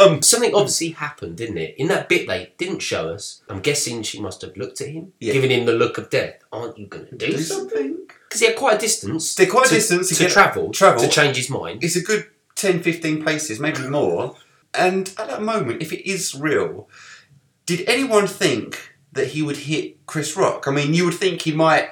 [0.00, 1.74] um, Something obviously happened, didn't it?
[1.78, 3.42] In that bit they didn't show us.
[3.48, 5.32] I'm guessing she must have looked at him, Yeah.
[5.32, 6.36] giving him the look of death.
[6.52, 7.68] Aren't you going to do, do something?
[7.76, 7.98] something.
[8.32, 9.34] Because he had quite a distance.
[9.34, 11.02] They're quite a to, distance to to get- travel, travel.
[11.02, 11.84] to change his mind.
[11.84, 14.36] It's a good 10, 15 paces, maybe more.
[14.72, 16.88] And at that moment, if it is real,
[17.66, 20.66] did anyone think that he would hit Chris Rock?
[20.66, 21.90] I mean, you would think he might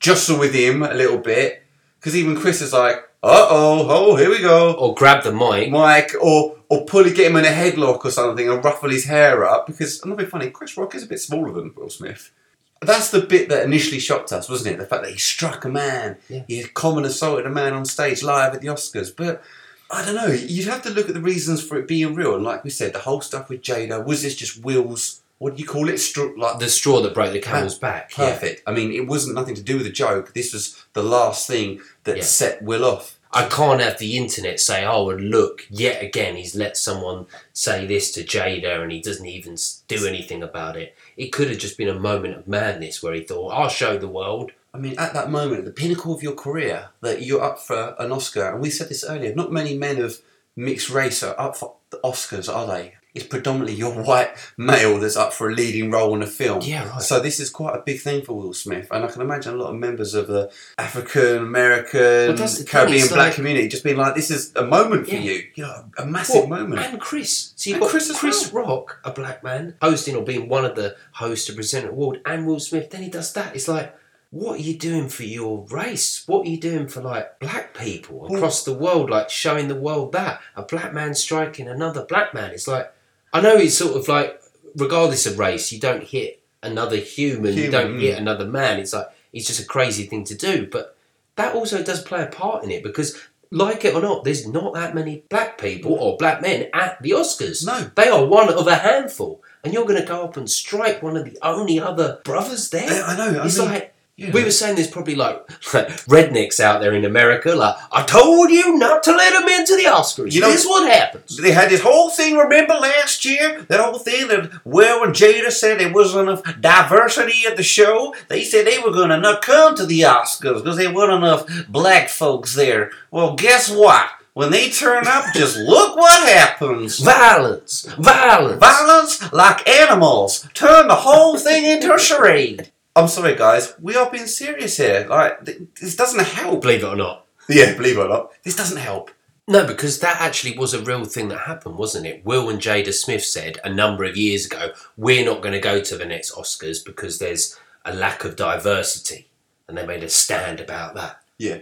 [0.00, 1.62] jostle with him a little bit,
[2.00, 4.72] because even Chris is like, uh oh, oh, here we go.
[4.72, 5.70] Or grab the mic.
[5.70, 9.44] mic, or or pull get him in a headlock or something and ruffle his hair
[9.44, 10.48] up because I'm not being funny.
[10.48, 12.32] Chris Rock is a bit smaller than Will Smith.
[12.82, 14.78] That's the bit that initially shocked us, wasn't it?
[14.78, 16.42] The fact that he struck a man, Yeah.
[16.48, 19.14] he had common assaulted a man on stage live at the Oscars.
[19.16, 19.42] But
[19.90, 20.26] I don't know.
[20.28, 22.34] You'd have to look at the reasons for it being real.
[22.34, 25.20] And like we said, the whole stuff with Jada was this just Will's?
[25.38, 25.96] What do you call it?
[25.96, 28.12] Stru- like The straw that broke the camel's back.
[28.16, 28.32] yeah.
[28.32, 28.62] perfect.
[28.66, 30.34] I mean, it wasn't nothing to do with the joke.
[30.34, 32.22] This was the last thing that Yeah.
[32.22, 33.18] set Will off.
[33.34, 37.86] I can't have the internet say, oh, and look, yet again, he's let someone say
[37.86, 39.56] this to Jada and he doesn't even
[39.88, 40.94] do anything about it.
[41.16, 44.06] It could have just been a moment of madness where he thought, I'll show the
[44.08, 44.52] world.
[44.74, 47.94] I mean, at that moment, at the pinnacle of your career, that you're up for
[47.98, 50.18] an Oscar, and we said this earlier, not many men of
[50.54, 52.94] mixed race are up for the Oscars, are they?
[53.14, 56.62] It's predominantly your white male that's up for a leading role in a film.
[56.62, 57.02] Yeah, right.
[57.02, 59.56] So this is quite a big thing for Will Smith, and I can imagine a
[59.58, 64.30] lot of members of the African American, Caribbean black like- community just being like, "This
[64.30, 65.20] is a moment for Yeah.
[65.20, 67.52] you, you know, a massive Well, moment." And Chris.
[67.56, 70.64] So you've And got Chris Chris, as Rock, a black man, hosting or being one
[70.64, 72.90] of the hosts to present an award, and Will Smith.
[72.90, 73.54] Then he does that.
[73.54, 73.94] It's like,
[74.30, 76.22] what are you doing for your race?
[76.26, 79.10] What are you doing for like black people across the world?
[79.10, 82.52] Like showing the world that a black man striking another black man.
[82.52, 82.90] It's like,
[83.32, 84.40] I know it's sort of like,
[84.76, 88.78] regardless of race, you don't hit another human, you don't hit another man.
[88.78, 90.96] It's like it's just a crazy thing to do, but
[91.36, 93.18] that also does play a part in it because.
[93.54, 97.10] Like it or not, there's not that many black people or black men at the
[97.10, 97.66] Oscars.
[97.66, 97.90] No.
[97.94, 99.42] They are one of a handful.
[99.62, 103.04] And you're going to go up and strike one of the only other brothers there?
[103.04, 103.42] I know.
[103.42, 103.91] I It's mean, like,
[104.28, 104.32] know.
[104.32, 108.78] we were saying there's probably like rednecks out there in America, like, I told you
[108.78, 110.32] not to let them into the Oscars.
[110.32, 111.36] You know- this is what happens.
[111.36, 113.62] They had this whole thing, remember last year?
[113.68, 118.14] That whole thing that Will and Jada said there wasn't enough diversity at the show.
[118.28, 121.46] They said they were going to not come to the Oscars because there weren't enough
[121.68, 122.90] black folks there.
[123.10, 124.10] Well, guess what?
[124.34, 126.98] when they turn up, just look what happens.
[127.00, 127.82] Violence!
[127.98, 128.58] Violence!
[128.58, 132.70] Violence like animals turn the whole thing into a charade.
[132.94, 133.74] I'm sorry, guys.
[133.80, 135.06] We are being serious here.
[135.08, 136.60] Like th- this doesn't help.
[136.62, 137.26] Believe it or not.
[137.48, 139.10] Yeah, believe it or not, this doesn't help.
[139.48, 142.24] No, because that actually was a real thing that happened, wasn't it?
[142.24, 145.80] Will and Jada Smith said a number of years ago, we're not going to go
[145.80, 149.28] to the next Oscars because there's a lack of diversity.
[149.66, 151.22] And they made a stand about that.
[151.38, 151.58] Yeah.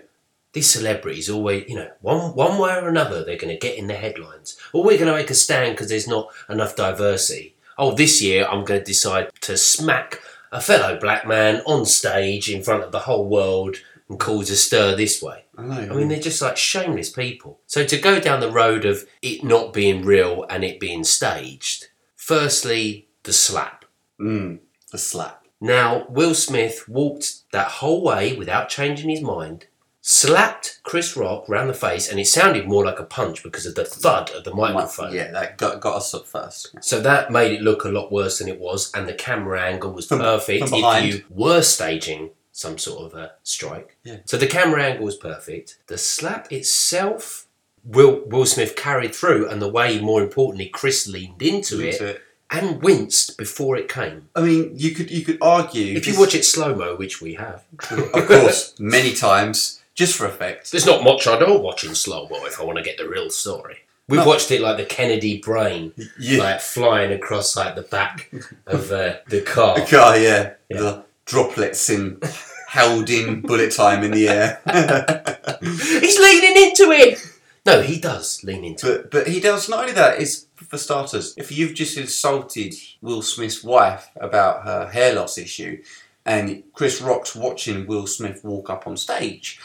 [0.53, 3.87] These celebrities always, you know, one, one way or another, they're going to get in
[3.87, 4.59] the headlines.
[4.73, 7.55] Or we're going to make a stand because there's not enough diversity.
[7.79, 10.21] Oh, this year I'm going to decide to smack
[10.53, 13.77] a fellow black man on stage in front of the whole world
[14.09, 15.45] and cause a stir this way.
[15.57, 15.93] I know.
[15.93, 17.61] I mean, they're just like shameless people.
[17.67, 21.89] So to go down the road of it not being real and it being staged,
[22.17, 23.85] firstly, the slap.
[24.21, 24.59] mm,
[24.91, 25.45] the slap.
[25.61, 29.67] Now, Will Smith walked that whole way without changing his mind,
[30.03, 33.75] slapped Chris Rock round the face, and it sounded more like a punch because of
[33.75, 35.13] the thud of the microphone.
[35.15, 36.75] Yeah, that got, got us up first.
[36.83, 39.93] So that made it look a lot worse than it was, and the camera angle
[39.93, 43.97] was From- perfect from if you were staging some sort of a strike.
[44.05, 44.19] Yeah.
[44.25, 45.79] So the camera angle was perfect.
[45.87, 47.47] The slap itself,
[47.85, 52.07] Will Will Smith carried through, and the way, more importantly, Chris leaned into it Into
[52.07, 52.23] it.
[52.51, 54.29] and winced before it came.
[54.35, 57.35] I mean, you could you could argue If you watch it slow mo, which we
[57.35, 60.71] have, of course, many times, just for effect.
[60.71, 63.09] there's not much I don't watch in slow mo if I want to get the
[63.09, 63.79] real story.
[64.09, 64.27] We've No.
[64.27, 68.31] watched it like the Kennedy brain, Yeah, like flying across like the back
[68.67, 69.79] of uh, the car.
[69.79, 72.21] the car, yeah, the droplets in
[72.67, 74.61] held in bullet time in the air.
[75.63, 77.19] He's leaning into it.
[77.67, 79.11] No, he does lean into it.
[79.11, 80.21] but but he does not only that.
[80.21, 85.83] Is for starters, if you've just insulted Will Smith's wife about her hair loss issue,
[86.25, 89.61] and Chris Rock's watching Will Smith walk up on stage,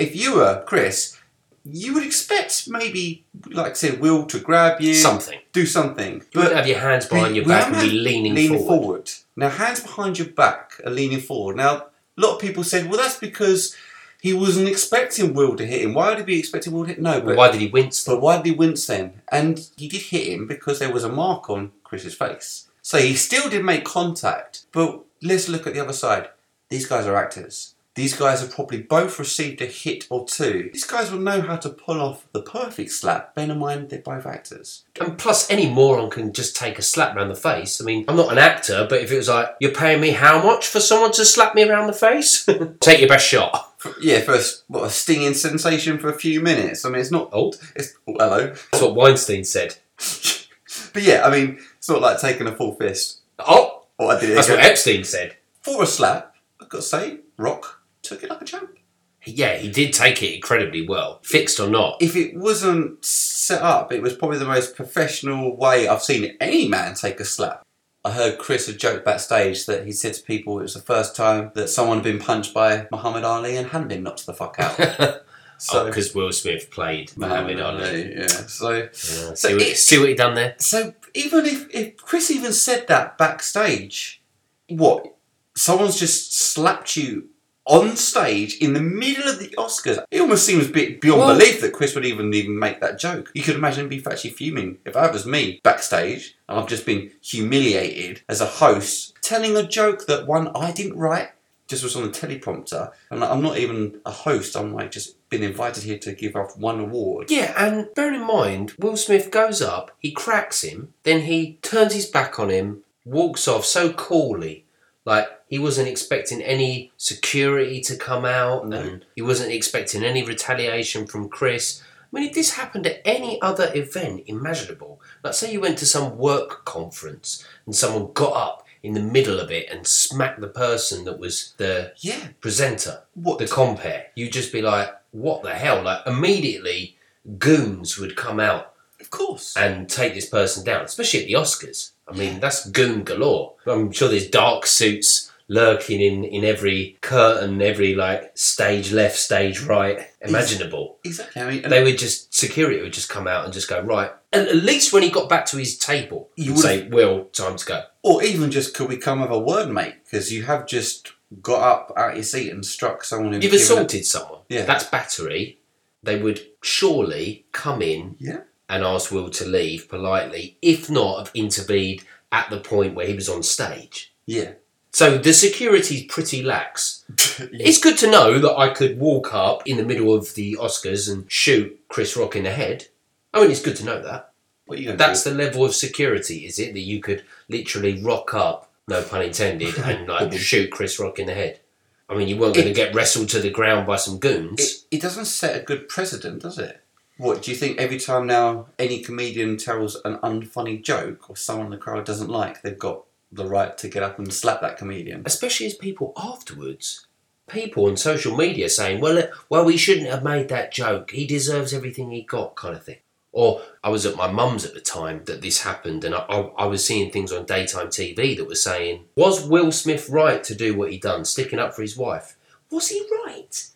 [0.00, 1.16] if you were Chris.
[1.62, 5.40] You would expect maybe, like I said, Will to grab you, Something.
[5.52, 6.22] do something.
[6.32, 9.10] You would have your hands behind your back and be leaning, leaning forward.
[9.36, 11.56] Now, hands behind your back are leaning forward.
[11.56, 13.76] Now, a lot of people said, well, that's because
[14.22, 15.92] he wasn't expecting Will to hit him.
[15.92, 17.00] Why would he be expecting Will to hit?
[17.00, 18.04] No, but, why did he wince?
[18.04, 19.20] but why did he wince then?
[19.30, 22.68] And he did hit him because there was a mark on Chris's face.
[22.80, 24.64] So he still did make contact.
[24.72, 26.30] But let's look at the other side.
[26.70, 27.74] These guys are actors.
[28.00, 30.70] These guys have probably both received a hit or two.
[30.72, 33.34] These guys will know how to pull off the perfect slap.
[33.34, 34.84] Bear in mind, they're both actors.
[34.98, 37.78] And plus, any moron can just take a slap round the face.
[37.78, 40.42] I mean, I'm not an actor, but if it was like, you're paying me how
[40.42, 42.46] much for someone to slap me around the face?
[42.80, 43.74] take your best shot.
[44.00, 46.86] Yeah, for a, what, a stinging sensation for a few minutes.
[46.86, 47.28] I mean, it's not.
[47.32, 47.56] old.
[47.76, 48.46] It's oh, hello.
[48.46, 49.76] that's what Weinstein said.
[50.92, 53.20] But yeah, I mean, it's not like taking a full fist.
[53.38, 54.58] Oh, Oh, I did it that's again.
[54.60, 55.36] what Epstein said.
[55.60, 57.79] For a slap, I've got to say, Rock
[58.10, 58.76] took it like a champ.
[59.24, 62.00] Yeah, he did take it incredibly well, fixed or not.
[62.00, 66.68] If it wasn't set up, it was probably the most professional way I've seen any
[66.68, 67.62] man take a slap.
[68.02, 71.14] I heard Chris a joke backstage that he said to people it was the first
[71.14, 74.56] time that someone had been punched by Muhammad Ali and hadn't been knocked the fuck
[74.58, 75.20] out.
[75.62, 78.14] Oh, so, because Will Smith played Muhammad Ali.
[78.16, 80.54] Yeah, so Yeah, So see, what, it- see what he done there?
[80.56, 84.22] So even if, if Chris even said that backstage,
[84.70, 85.16] what?
[85.54, 87.28] Someone's just slapped you
[87.66, 90.02] on stage in the middle of the Oscars.
[90.10, 92.98] It almost seems a bit beyond Well- belief that Chris would even even make that
[92.98, 93.30] joke.
[93.34, 94.78] You could imagine him be actually fuming.
[94.84, 99.62] If that was me backstage and I've just been humiliated as a host, telling a
[99.62, 101.30] joke that one I didn't write,
[101.68, 104.56] just was on the teleprompter, and I'm not even a host.
[104.56, 107.30] I'm like just been invited here to give off one award.
[107.30, 111.94] Yeah, and bear in mind, Will Smith goes up, he cracks him, then he turns
[111.94, 114.64] his back on him, walks off so coolly.
[115.04, 118.78] Like he wasn't expecting any security to come out, No.
[118.80, 121.82] and he wasn't expecting any retaliation from Chris.
[122.12, 125.86] I mean, if this happened at any other event imaginable, like say you went to
[125.86, 130.48] some work conference and someone got up in the middle of it and smacked the
[130.48, 132.28] person that was the Yeah.
[132.40, 133.38] presenter, What?
[133.38, 135.82] the compare, you'd just be like, what the hell?
[135.82, 136.96] Like, immediately,
[137.38, 139.56] goons would come out of course.
[139.56, 141.90] and take this person down, especially at the Oscars.
[142.10, 143.54] I mean, that's goon galore.
[143.66, 149.60] I'm sure there's dark suits lurking in, in every curtain, every, like, stage left, stage
[149.62, 150.98] right, imaginable.
[151.04, 151.42] exactly.
[151.42, 154.12] I mean, They would just, security would just come out and just go, right.
[154.32, 157.56] And at least when he got back to his table, You would say, Will, time
[157.56, 157.82] to go.
[158.04, 159.94] Or even just could we come with a word, mate?
[160.04, 163.42] Because you have just got up out of your seat and struck someone.
[163.42, 164.40] You've assaulted someone.
[164.48, 164.64] Yeah.
[164.64, 165.58] That's battery.
[166.02, 168.40] They would surely come in Yeah.
[168.70, 173.14] And ask Will to leave politely, if not have intervened at the point where he
[173.14, 174.14] was on stage.
[174.26, 174.52] Yeah.
[174.92, 177.04] So the security's pretty lax.
[177.52, 181.10] It's good to know that I could walk up in the middle of the Oscars
[181.10, 182.88] and shoot Chris Rock in the head.
[183.32, 184.32] I mean, it's good to know that.
[184.66, 186.74] What are you That's the level of security, is it?
[186.74, 191.26] That you could literally rock up, no pun intended, and like shoot Chris Rock in
[191.26, 191.60] the head.
[192.08, 194.60] I mean, you weren't going to get wrestled to the ground by some goons.
[194.60, 196.82] It, it doesn't set a good precedent, does it?
[197.20, 197.78] What do you think?
[197.78, 202.30] Every time now any comedian tells an unfunny joke or someone in the crowd doesn't
[202.30, 205.22] like, they've got the right to get up and slap that comedian.
[205.26, 207.06] especially as people afterwards,
[207.46, 211.10] people on social media saying, "Well, well, we shouldn't have made that joke.
[211.10, 213.00] He deserves everything he got," kind of thing.
[213.32, 216.38] Or I was at my mum's at the time that this happened, and I, I,
[216.64, 220.54] I was seeing things on daytime TV that were saying, "Was Will Smith right to
[220.54, 222.36] do what he done, sticking up for his wife?
[222.70, 223.66] Was he right?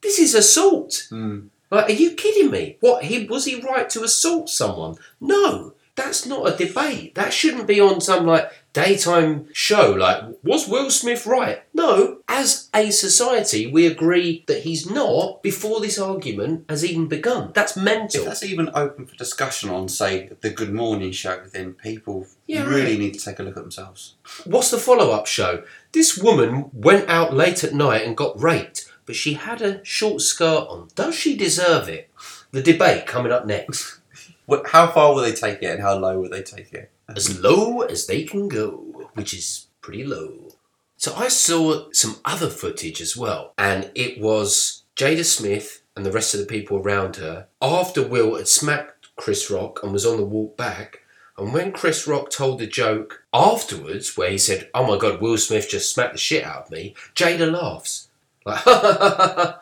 [0.00, 1.50] This is assault." Mm.
[1.70, 2.76] Like, are you kidding me?
[2.80, 4.96] What he was he right to assault someone?
[5.20, 7.14] No, that's not a debate.
[7.14, 9.92] That shouldn't be on some like daytime show.
[9.92, 11.62] Like, was Will Smith right?
[11.72, 12.18] No.
[12.28, 17.52] As a society, we agree that he's not before this argument has even begun.
[17.54, 18.20] That's mental.
[18.20, 22.64] If that's even open for discussion on, say, the Good Morning Show, then people Yeah,
[22.66, 22.98] really right.
[22.98, 24.16] need to take a look at themselves.
[24.44, 25.64] What's the follow-up show?
[25.92, 30.20] This woman went out late at night and got raped, but she had a short
[30.20, 30.88] skirt on.
[30.94, 32.10] Does she deserve it?
[32.50, 34.00] The debate coming up next.
[34.46, 36.92] What, how far will they take it, and how low will they take it?
[37.08, 40.48] as low as they can go, which is pretty low.
[40.96, 46.12] So I saw some other footage as well, and it was Jada Smith and the
[46.12, 50.16] rest of the people around her after Will had smacked Chris Rock and was on
[50.16, 51.02] the walk back.
[51.38, 55.36] And when Chris Rock told the joke afterwards, where he said, Oh my god, Will
[55.36, 58.05] Smith just smacked the shit out of me, Jada laughs.
[58.46, 58.66] Like,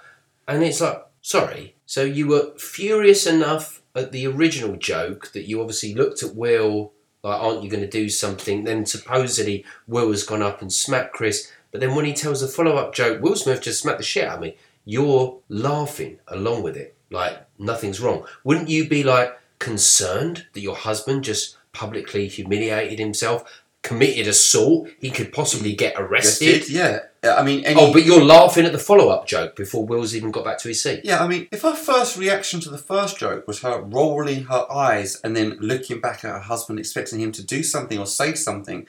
[0.49, 1.75] and it's like, sorry.
[1.87, 6.93] So you were furious enough at the original joke that you obviously looked at Will
[7.25, 8.65] like, aren't you going to do something?
[8.65, 12.49] Then supposedly Will has gone up and smacked Chris, but then when he tells a
[12.49, 14.57] follow up joke, Will Smith just smacked the shit out of me.
[14.85, 18.27] You're laughing along with it, like nothing's wrong.
[18.45, 24.89] Wouldn't you be like concerned that your husband just publicly humiliated himself, committed assault?
[24.99, 26.69] He could possibly get arrested.
[26.69, 27.01] Yeah.
[27.23, 30.31] I mean, any, Oh, but you're laughing at the follow up joke before Will's even
[30.33, 31.03] got back to his seat.
[31.05, 34.67] Yeah, I mean, if her first reaction to the first joke was her rolling her
[34.71, 38.35] eyes and then looking back at her husband, expecting him to do something or say
[38.35, 38.87] something,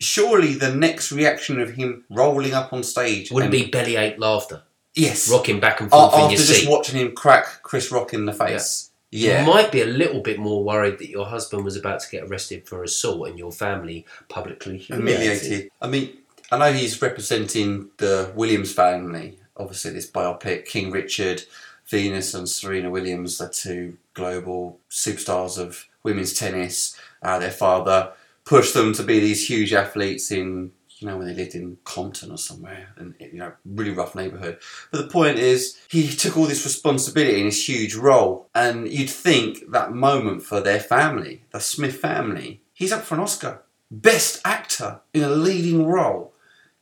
[0.00, 4.62] surely the next reaction of him rolling up on stage Wouldn't and- be bellyache laughter,
[4.94, 6.68] yes, rocking back and forth in after just seat.
[6.68, 8.85] watching him crack Chris Rock in the face.
[8.85, 12.10] Yeah, You might be a little bit more worried that your husband was about to
[12.10, 15.40] get arrested for assault and your family publicly humiliated.
[15.40, 15.70] humiliated.
[15.80, 16.18] I mean,
[16.50, 19.38] I know he's representing the Williams family.
[19.56, 21.42] Obviously, this biopic, King Richard,
[21.86, 26.96] Venus, and Serena Williams, the two global superstars of women's tennis.
[27.22, 28.12] Uh, their father
[28.44, 32.30] pushed them to be these huge athletes in, you know, when they lived in Compton
[32.30, 34.58] or somewhere, and you know, really rough neighborhood.
[34.90, 39.10] But the point is, he took all this responsibility in this huge role, and you'd
[39.10, 43.62] think that moment for their family, the Smith family, he's up for an Oscar.
[43.90, 46.32] Best actor in a leading role.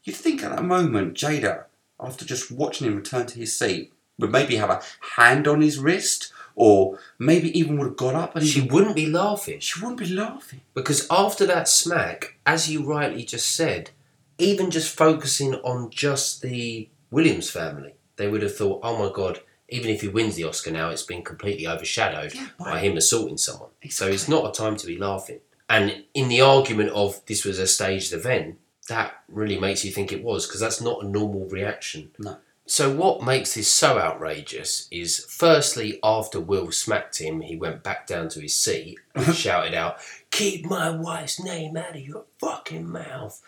[0.05, 1.64] You'd think at that moment, Jada,
[1.98, 4.83] after just watching him return to his seat, would maybe have a
[5.16, 8.94] hand on his wrist, or maybe even would have got up and She he, wouldn't
[8.94, 10.61] be laughing she wouldn't be laughing.
[10.72, 13.90] because after that smack, as you rightly just said,
[14.38, 19.40] even just focusing on just the Williams family, they would have thought, oh my god,
[19.68, 23.38] even if he wins the Oscar now, it's been completely overshadowed Yeah, by him assaulting
[23.38, 23.70] someone.
[23.90, 25.40] So it's not a time to be laughing.
[25.68, 30.12] And in the argument of this was a staged event, that really makes you think
[30.12, 32.10] it was because that's not a normal reaction.
[32.18, 32.36] No.
[32.66, 38.06] So what makes this so outrageous is firstly after Will smacked him, he went back
[38.06, 39.98] down to his seat and shouted out,
[40.30, 43.40] "Keep my wife's name out of your fucking mouth."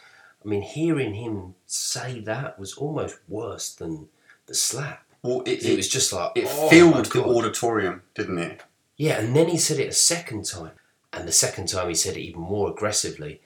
[0.47, 4.09] I mean, hearing him say that was almost worse than
[4.47, 5.05] the slap.
[5.23, 8.63] Well, it, It it, was just like it oh filled the auditorium, didn't it?
[8.97, 10.73] Yeah, and then he said it a second time.
[11.13, 13.41] And the second time he said it even more aggressively.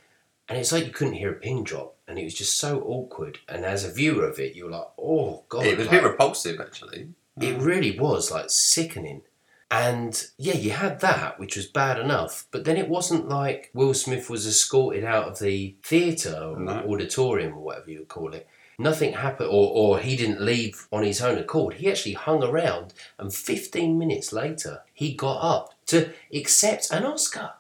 [0.48, 1.96] And it's like you couldn't hear a pin drop.
[2.06, 3.38] And it was just so awkward.
[3.48, 5.64] And as a viewer of it, you were like, oh, God.
[5.64, 7.08] it was a bit repulsive, actually.
[7.40, 9.22] it really was like sickening.
[9.70, 12.46] And yeah, you had that, which was bad enough.
[12.50, 16.72] But then it wasn't like Will Smith was escorted out of the theatre or No.
[16.92, 18.48] auditorium or whatever you would call it.
[18.78, 21.74] Nothing happened, or, or he didn't leave on his own accord.
[21.74, 27.52] He actually hung around, and 15 minutes later, he got up to accept an Oscar.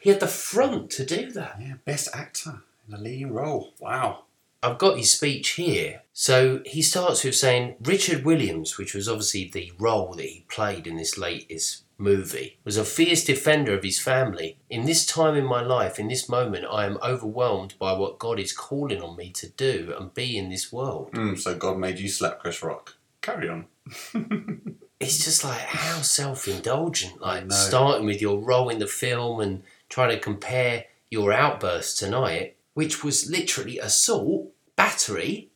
[0.00, 1.58] He had the front to do that.
[1.60, 3.72] Yeah, best actor in a leading role.
[3.78, 4.24] Wow.
[4.62, 6.02] I've got his speech here.
[6.12, 10.86] So he starts with saying Richard Williams, which was obviously the role that he played
[10.86, 14.58] in this latest movie, was a fierce defender of his family.
[14.68, 18.40] In this time in my life, in this moment, I am overwhelmed by what God
[18.40, 21.12] is calling on me to do and be in this world.
[21.12, 22.96] Mm, so God made you slap Chris Rock.
[23.20, 23.66] Carry on.
[25.00, 29.62] It's just like how self indulgent, like starting with your role in the film and
[29.88, 35.50] trying to compare your outburst tonight, which was literally assault, battery.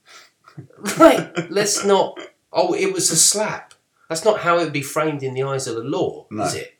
[0.98, 2.18] Right, let's not.
[2.52, 3.74] Oh, it was a slap.
[4.08, 6.42] That's not how it would be framed in the eyes of the law, No.
[6.42, 6.74] is it?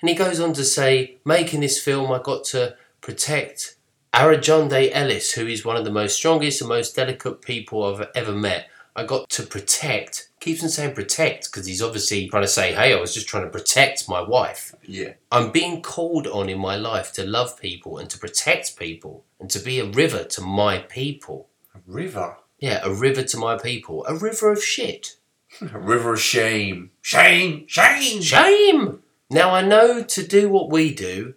[0.00, 3.76] And he goes on to say, making this film, I got to protect
[4.12, 8.32] Arajonde Ellis, who is one of the most strongest and most delicate people I've ever
[8.32, 8.68] met.
[8.96, 12.94] I got to protect, keeps on saying protect, because he's obviously trying to say, hey,
[12.94, 14.76] I was just trying to protect my wife.
[14.84, 15.14] Yeah.
[15.32, 19.50] I'm being called on in my life to love people and to protect people and
[19.50, 21.48] to be a river to my people.
[21.74, 22.36] A river.
[22.60, 24.06] Yeah, a river to my people.
[24.06, 25.16] A river of shit.
[25.60, 26.90] A river of shame.
[27.00, 27.66] Shame.
[27.66, 28.20] Shame.
[28.20, 29.02] Shame!
[29.30, 31.34] Now I know to do what we do,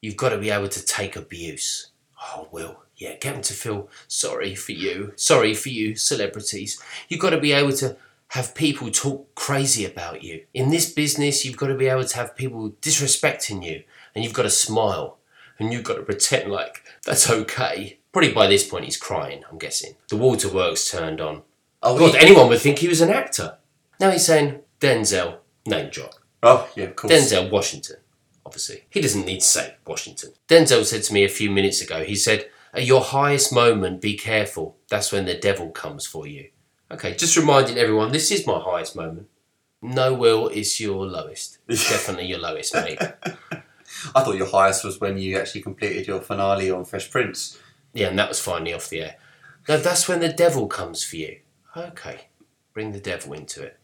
[0.00, 1.88] you've got to be able to take abuse.
[2.20, 5.14] Oh, Will, yeah, get them to feel sorry for you.
[5.16, 6.80] Sorry for you, celebrities.
[7.08, 7.96] You've got to be able to
[8.32, 10.42] have people talk crazy about you.
[10.54, 13.82] In this business, you've got to be able to have people disrespecting you,
[14.14, 15.18] and you've got to smile,
[15.58, 17.98] and you've got to pretend like that's okay.
[18.10, 19.96] Probably by this point he's crying, I'm guessing.
[20.08, 21.42] The waterworks turned on.
[21.82, 23.58] Oh, God, he- anyone would think he was an actor.
[24.00, 26.14] Now he's saying Denzel, name drop.
[26.42, 27.12] oh yeah, of course.
[27.12, 27.96] Denzel Washington,
[28.46, 28.84] obviously.
[28.88, 30.30] He doesn't need to say Washington.
[30.48, 34.16] Denzel said to me a few minutes ago, he said, At your highest moment, be
[34.16, 34.76] careful.
[34.88, 36.48] That's when the devil comes for you.
[36.92, 39.28] Okay, just reminding everyone, this is my highest moment.
[39.80, 41.58] No, Will, is your lowest.
[41.68, 42.98] Definitely your lowest, mate.
[44.14, 47.58] I thought your highest was when you actually completed your finale on Fresh Prince.
[47.94, 49.16] Yeah, and that was finally off the air.
[49.68, 51.38] No, that's when the devil comes for you.
[51.76, 52.28] Okay,
[52.74, 53.78] bring the devil into it.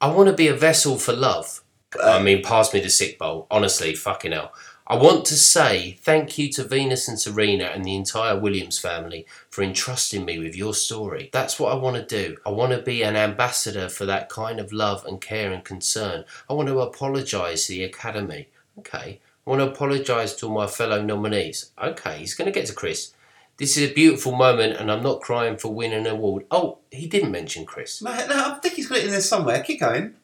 [0.00, 1.62] I want to be a vessel for love.
[1.98, 3.46] Uh, I mean, pass me the sick bowl.
[3.50, 4.52] Honestly, fucking hell.
[4.86, 9.26] I want to say thank you to Venus and Serena and the entire Williams family
[9.48, 11.30] for entrusting me with your story.
[11.32, 12.36] That's what I want to do.
[12.44, 16.26] I want to be an ambassador for that kind of love and care and concern.
[16.50, 18.48] I want to apologise to the Academy.
[18.78, 19.20] Okay.
[19.46, 21.72] I want to apologise to all my fellow nominees.
[21.82, 23.12] Okay, he's going to get to Chris.
[23.56, 26.46] This is a beautiful moment, and I'm not crying for winning an award.
[26.50, 28.02] Oh, he didn't mention Chris.
[28.02, 29.62] No, no, I think he's got it in there somewhere.
[29.62, 30.14] Keep going.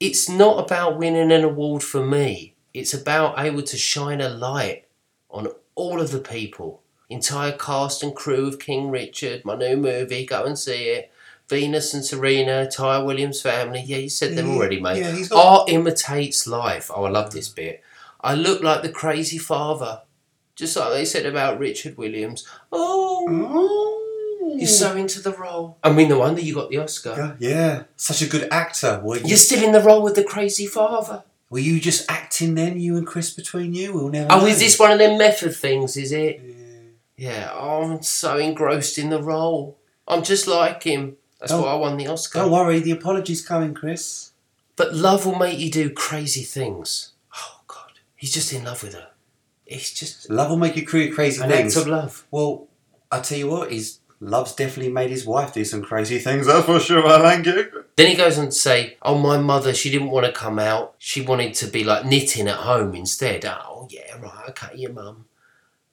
[0.00, 2.53] It's not about winning an award for me.
[2.74, 4.84] It's about able to shine a light
[5.30, 6.82] on all of the people.
[7.08, 11.12] Entire cast and crew of King Richard, my new movie, go and see it.
[11.48, 13.82] Venus and Serena, Ty Williams family.
[13.84, 14.98] Yeah, you said them already, mate.
[14.98, 16.90] yeah, he's got- Art imitates life.
[16.92, 17.82] Oh, I love this bit.
[18.22, 20.00] I look like the crazy father.
[20.56, 22.46] Just like they said about Richard Williams.
[22.72, 24.56] Oh, Oh.
[24.56, 25.76] you're so into the role.
[25.84, 27.36] I mean, no wonder you got the Oscar.
[27.38, 27.82] Yeah, yeah.
[27.96, 29.02] Such a good actor.
[29.04, 31.24] You, You're still in the role with the crazy father.
[31.50, 33.92] Were you just acting then, you and Chris between you?
[33.94, 34.46] We'll never Oh, know.
[34.46, 36.40] is this one of them method things, is it?
[36.44, 36.52] Yeah.
[37.16, 39.78] Yeah, oh, I'm so engrossed in the role.
[40.08, 41.16] I'm just like him.
[41.38, 42.40] That's why I won the Oscar.
[42.40, 44.32] Don't worry, the apology's coming, Chris.
[44.76, 47.12] But love will make you do crazy things.
[47.36, 47.92] Oh, God.
[48.16, 49.08] He's just in love with her.
[49.64, 51.76] He's just Love will make you create crazy an things.
[51.76, 52.26] act of love.
[52.32, 52.66] Well,
[53.12, 53.98] I tell you what, his
[54.30, 56.46] love's definitely made his wife do some crazy things.
[56.46, 57.06] That's for sure.
[57.06, 57.84] I thank you.
[57.96, 60.94] Then he goes on to say, Oh, my mother, she didn't want to come out.
[60.98, 63.44] She wanted to be like knitting at home instead.
[63.44, 65.26] Oh, yeah, right, okay, your mum.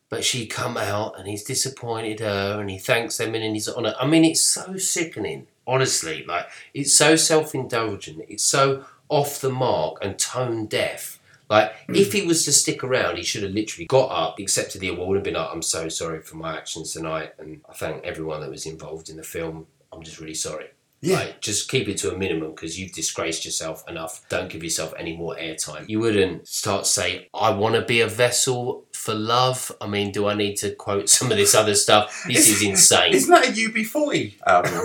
[0.09, 3.43] But she come out and he's disappointed her and he thanks them in
[3.75, 3.95] on it.
[3.99, 6.25] I mean, it's so sickening, honestly.
[6.25, 8.25] Like, it's so self indulgent.
[8.27, 11.10] It's so off the mark and tone deaf.
[11.51, 11.95] Like, hmm.
[11.95, 15.17] if he was to stick around, he should have literally got up, accepted the award,
[15.17, 17.33] and been like, I'm so sorry for my actions tonight.
[17.37, 19.67] And I thank everyone that was involved in the film.
[19.91, 20.67] I'm just really sorry.
[21.01, 21.17] Yeah.
[21.17, 24.23] Like, just keep it to a minimum because you've disgraced yourself enough.
[24.29, 25.89] Don't give yourself any more airtime.
[25.89, 29.73] You wouldn't start to say, I want to be a vessel for love.
[29.81, 32.23] I mean, do I need to quote some of this other stuff?
[32.27, 33.13] This is insane.
[33.13, 34.79] Isn't that a UB40 album?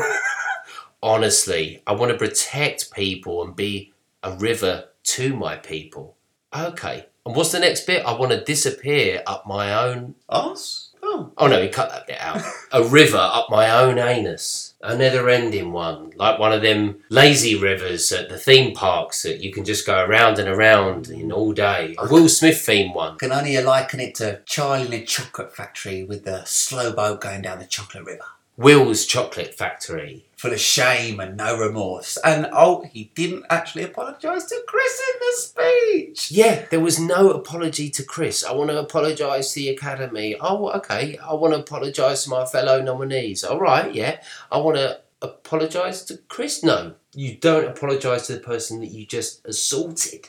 [1.02, 3.92] Honestly, I want to protect people and be
[4.24, 6.15] a river to my people.
[6.54, 7.06] Okay.
[7.24, 8.04] And what's the next bit?
[8.06, 10.90] I want to disappear up my own Us?
[11.02, 11.32] Oh.
[11.36, 12.42] Oh no, he cut that bit out.
[12.72, 14.74] a river up my own anus.
[14.82, 16.12] A never ending one.
[16.16, 20.04] Like one of them lazy rivers at the theme parks that you can just go
[20.04, 21.94] around and around in all day.
[21.98, 23.18] A Will Smith theme one.
[23.18, 27.42] Can only liken it to Charlie in a chocolate factory with the slow boat going
[27.42, 28.24] down the chocolate river.
[28.56, 30.24] Will's Chocolate Factory.
[30.46, 32.16] Full of shame and no remorse.
[32.18, 36.30] And oh, he didn't actually apologise to Chris in the speech.
[36.30, 38.44] Yeah, there was no apology to Chris.
[38.44, 40.36] I want to apologise to the Academy.
[40.40, 41.18] Oh, okay.
[41.18, 43.42] I want to apologise to my fellow nominees.
[43.42, 44.20] All right, yeah.
[44.52, 46.62] I want to apologise to Chris.
[46.62, 50.28] No, you don't apologise to the person that you just assaulted.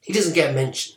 [0.00, 0.96] He doesn't get a mention.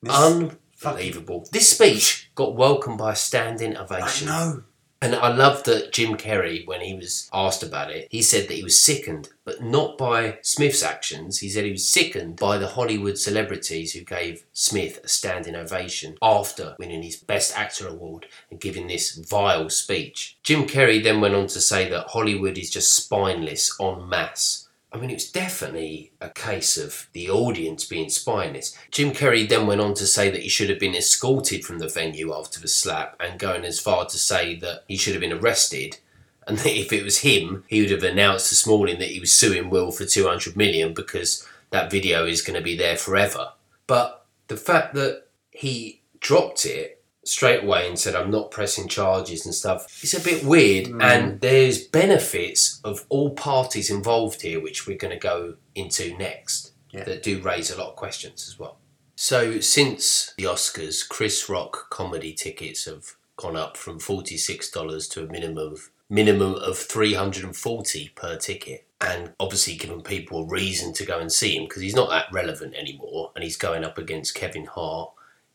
[0.00, 1.48] This- Unbelievable.
[1.50, 4.28] This speech got welcomed by a standing ovation.
[4.28, 4.62] I know.
[5.02, 8.54] And I love that Jim Carrey, when he was asked about it, he said that
[8.54, 11.40] he was sickened, but not by Smith's actions.
[11.40, 16.16] He said he was sickened by the Hollywood celebrities who gave Smith a standing ovation
[16.22, 20.36] after winning his Best Actor award and giving this vile speech.
[20.44, 24.61] Jim Carrey then went on to say that Hollywood is just spineless en masse.
[24.92, 28.76] I mean, it was definitely a case of the audience being spineless.
[28.90, 31.88] Jim Carrey then went on to say that he should have been escorted from the
[31.88, 35.32] venue after the slap and going as far to say that he should have been
[35.32, 35.98] arrested
[36.46, 39.32] and that if it was him, he would have announced this morning that he was
[39.32, 43.52] suing Will for 200 million because that video is going to be there forever.
[43.86, 49.44] But the fact that he dropped it straight away and said, I'm not pressing charges
[49.46, 50.86] and stuff, it's a bit weird.
[50.86, 51.02] Mm.
[51.02, 56.72] And there's benefits of all parties involved here, which we're going to go into next,
[56.90, 57.04] Yeah.
[57.04, 58.78] that do raise a lot of questions as well.
[59.14, 65.26] So, since the Oscars, Chris Rock comedy tickets have gone up from $46 to a
[65.26, 71.18] minimum of minimum of 340 per ticket and obviously given people a reason to go
[71.18, 74.66] and see him because he's not that relevant anymore and he's going up against Kevin
[74.66, 75.10] Hart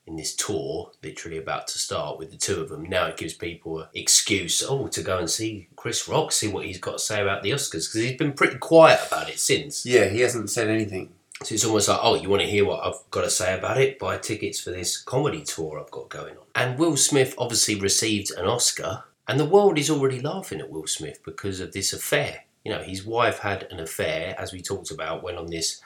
[0.07, 3.33] in this tour literally about to start with the two of them now it gives
[3.33, 6.99] people an excuse oh to go and see Chris Rock see what he's got to
[6.99, 10.49] say about the Oscars because he's been pretty quiet about it since Yeah, he hasn't
[10.49, 11.13] said anything.
[11.43, 13.77] so it's almost like, oh, you want to hear what I've got to say about
[13.79, 13.99] it?
[13.99, 16.43] Buy tickets for this comedy tour I've got going on.
[16.55, 20.87] And Will Smith obviously received an Oscar, and the world is already laughing at Will
[20.87, 22.45] Smith because of this affair.
[22.65, 25.81] You know, his wife had an affair, as we talked about, went on this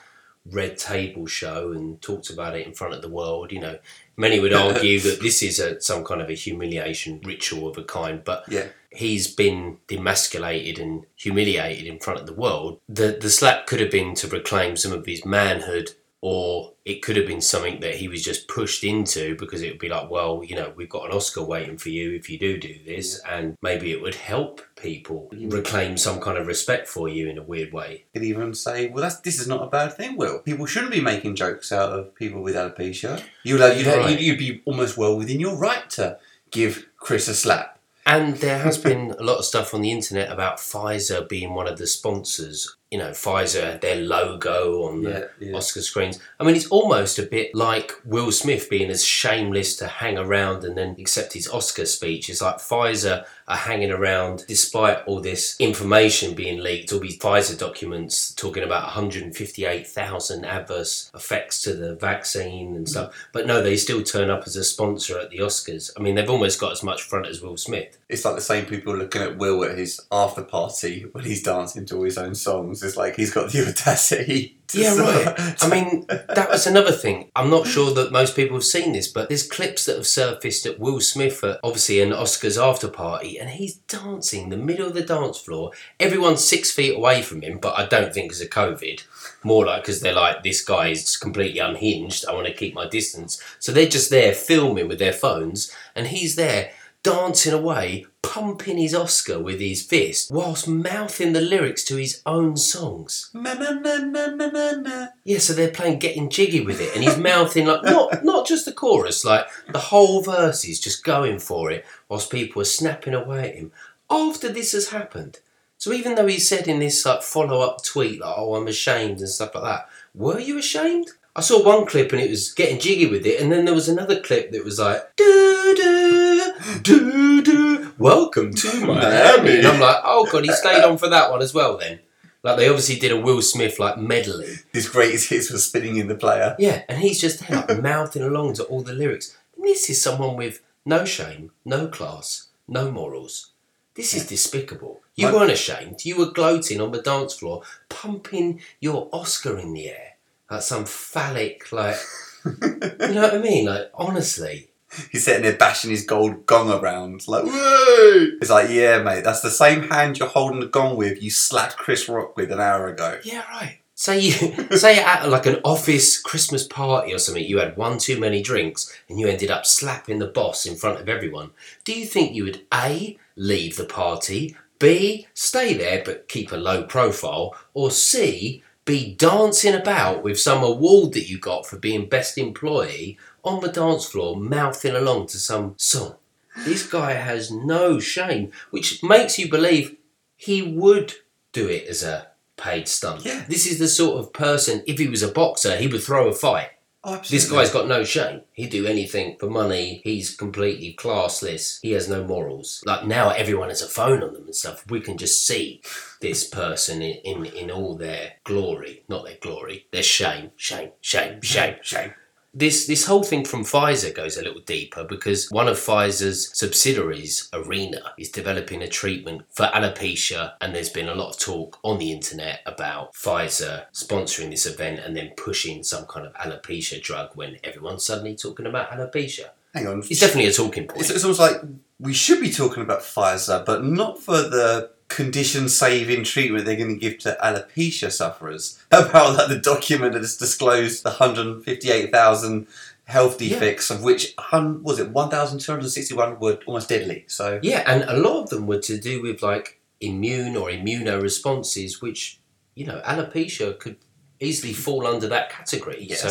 [0.46, 3.52] red table show and talked about it in front of the world.
[3.52, 3.78] You know,
[4.16, 7.84] many would argue that this is a, some kind of a humiliation ritual of a
[7.84, 8.66] kind, but Yeah.
[8.90, 12.80] he's been demasculated and humiliated in front of the world.
[12.88, 15.92] The the slap could have been to reclaim some of his manhood,
[16.24, 19.80] or it could have been something that he was just pushed into because it would
[19.80, 22.56] be like, well, you know, we've got an Oscar waiting for you if you do
[22.58, 27.28] do this, and maybe it would help people reclaim some kind of respect for you
[27.28, 28.04] in a weird way.
[28.14, 31.00] Could even say, well, that's this is not a bad thing, Well, People shouldn't be
[31.00, 33.20] making jokes out of people with alopecia.
[33.42, 34.10] You'd, you'd, Right.
[34.10, 36.18] you'd, you'd be almost well within your right to
[36.52, 37.80] give Chris a slap.
[38.06, 41.66] And there has been a lot of stuff on the internet about Pfizer being one
[41.66, 42.76] of the sponsors.
[42.92, 45.56] You know, Pfizer their logo on the Yeah, yeah.
[45.56, 46.20] Oscar screens.
[46.38, 50.62] I mean, it's almost a bit like Will Smith being as shameless to hang around
[50.64, 52.28] and then accept his Oscar speech.
[52.28, 57.58] It's like Pfizer are hanging around despite all this information being leaked, all these Pfizer
[57.58, 63.28] documents talking about 158,000 adverse effects to the vaccine and stuff.
[63.32, 65.90] But no, they still turn up as a sponsor at the Oscars.
[65.96, 67.98] I mean, they've almost got as much front as Will Smith.
[68.08, 71.86] It's like the same people looking at Will at his after party when he's dancing
[71.86, 72.81] to all his own songs.
[72.82, 74.58] It's like he's got the audacity.
[74.74, 75.62] Yeah, right.
[75.62, 77.30] I mean, that was another thing.
[77.36, 80.64] I'm not sure that most people have seen this, but there's clips that have surfaced
[80.66, 84.86] at Will Smith at obviously an Oscars after party, and he's dancing in the middle
[84.86, 85.72] of the dance floor.
[86.00, 89.04] Everyone's six feet away from him, but I don't think because of COVID.
[89.44, 92.26] More like because they're like, this guy is completely unhinged.
[92.26, 93.42] I want to keep my distance.
[93.58, 96.72] So they're just there filming with their phones, and he's there
[97.02, 102.56] dancing away, pumping his Oscar with his fist, whilst mouthing the lyrics to his own
[102.56, 103.30] songs.
[103.34, 105.06] na, na, na, na, na, na, na.
[105.24, 108.64] Yeah, so they're playing getting jiggy with it, and he's mouthing like not not just
[108.64, 113.14] the chorus, like the whole verse is just going for it, whilst people are snapping
[113.14, 113.72] away at him.
[114.08, 115.40] After this has happened,
[115.78, 119.18] so even though he said in this like follow up tweet like, "Oh, I'm ashamed"
[119.18, 121.08] and stuff like that, were you ashamed?
[121.34, 123.88] I saw one clip and it was getting jiggy with it, and then there was
[123.88, 126.52] another clip that was like, "Do do
[126.82, 131.30] do do, welcome to Miami," and I'm like, "Oh god, he stayed on for that
[131.30, 132.00] one as well." Then,
[132.42, 134.56] like they obviously did a Will Smith like medley.
[134.74, 136.54] His greatest hits were spinning in the player.
[136.58, 139.34] Yeah, and he's just there like mouthing along to all the lyrics.
[139.56, 143.52] And this is someone with no shame, no class, no morals.
[143.94, 145.00] This is despicable.
[145.14, 146.04] You weren't ashamed.
[146.04, 150.11] You were gloating on the dance floor, pumping your Oscar in the air
[150.50, 151.96] like some phallic, like
[152.44, 153.66] you know what I mean?
[153.66, 154.68] Like honestly,
[155.10, 158.26] He's sitting there bashing his gold gong around, like, whoa!
[158.40, 161.78] It's like, yeah, mate, that's the same hand you're holding the gong with you slapped
[161.78, 163.18] Chris Rock with an hour ago.
[163.24, 163.78] yeah, right.
[163.94, 164.32] Say you
[164.76, 168.92] say at like an office Christmas party or something, you had one too many drinks
[169.08, 171.50] and you ended up slapping the boss in front of everyone.
[171.84, 176.56] Do you think you would A leave the party, B stay there but keep a
[176.56, 182.08] low profile, or C be dancing about with some award that you got for being
[182.08, 186.16] best employee on the dance floor, mouthing along to some song?
[186.64, 189.96] This guy has no shame, which makes you believe
[190.36, 191.14] he would
[191.52, 193.24] do it as a paid stunt.
[193.24, 193.44] Yeah.
[193.48, 196.32] This is the sort of person, if he was a boxer, he would throw a
[196.32, 196.70] fight.
[197.04, 198.42] Oh, This guy's got no shame.
[198.52, 200.00] He'd do anything for money.
[200.04, 201.80] He's completely classless.
[201.82, 202.80] He has no morals.
[202.86, 204.88] Like now, everyone has a phone on them and stuff.
[204.88, 205.82] We can just see
[206.20, 209.02] this person in, in, in all their glory.
[209.08, 210.52] Not their glory, their shame.
[210.56, 211.76] Shame, shame, shame.
[211.82, 212.14] shame.
[212.54, 217.48] This this whole thing from Pfizer goes a little deeper because one of Pfizer's subsidiaries,
[217.52, 221.98] Arena, is developing a treatment for alopecia, and there's been a lot of talk on
[221.98, 227.30] the internet about Pfizer sponsoring this event and then pushing some kind of alopecia drug
[227.34, 229.50] when everyone's suddenly talking about alopecia.
[229.74, 230.00] Hang on.
[230.00, 231.00] It's definitely a talking point.
[231.00, 231.56] It's, it's almost like
[231.98, 237.00] we should be talking about Pfizer, but not for the condition-saving treatment they're going to
[237.00, 238.78] give to alopecia sufferers.
[238.90, 242.66] How about like the document that has disclosed the 158,000
[243.04, 243.48] health Yeah.
[243.58, 247.24] defects, of which was it 1,261 were almost deadly.
[247.28, 252.00] So Yeah, and a lot of them were to do with like immune or immunoresponses,
[252.00, 252.38] which,
[252.74, 253.96] you know, alopecia could
[254.40, 256.08] easily fall under that category.
[256.10, 256.28] So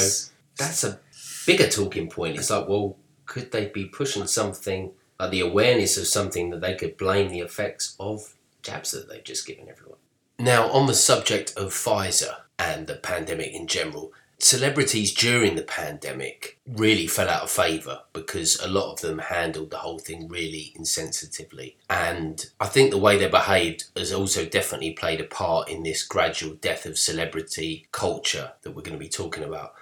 [0.57, 0.99] that's a
[1.45, 2.37] bigger talking point.
[2.37, 6.75] It's like, well, could they be pushing something, like the awareness of something that they
[6.75, 9.97] could blame the effects of jabs that they've just given everyone?
[10.39, 16.57] Now, on the subject of Pfizer and the pandemic in general, celebrities during the pandemic
[16.65, 20.73] really fell out of favour because a lot of them handled the whole thing really
[20.77, 21.75] insensitively.
[21.89, 26.01] And I think the way they behaved has also definitely played a part in this
[26.01, 29.75] gradual death of celebrity culture that we're going to be talking about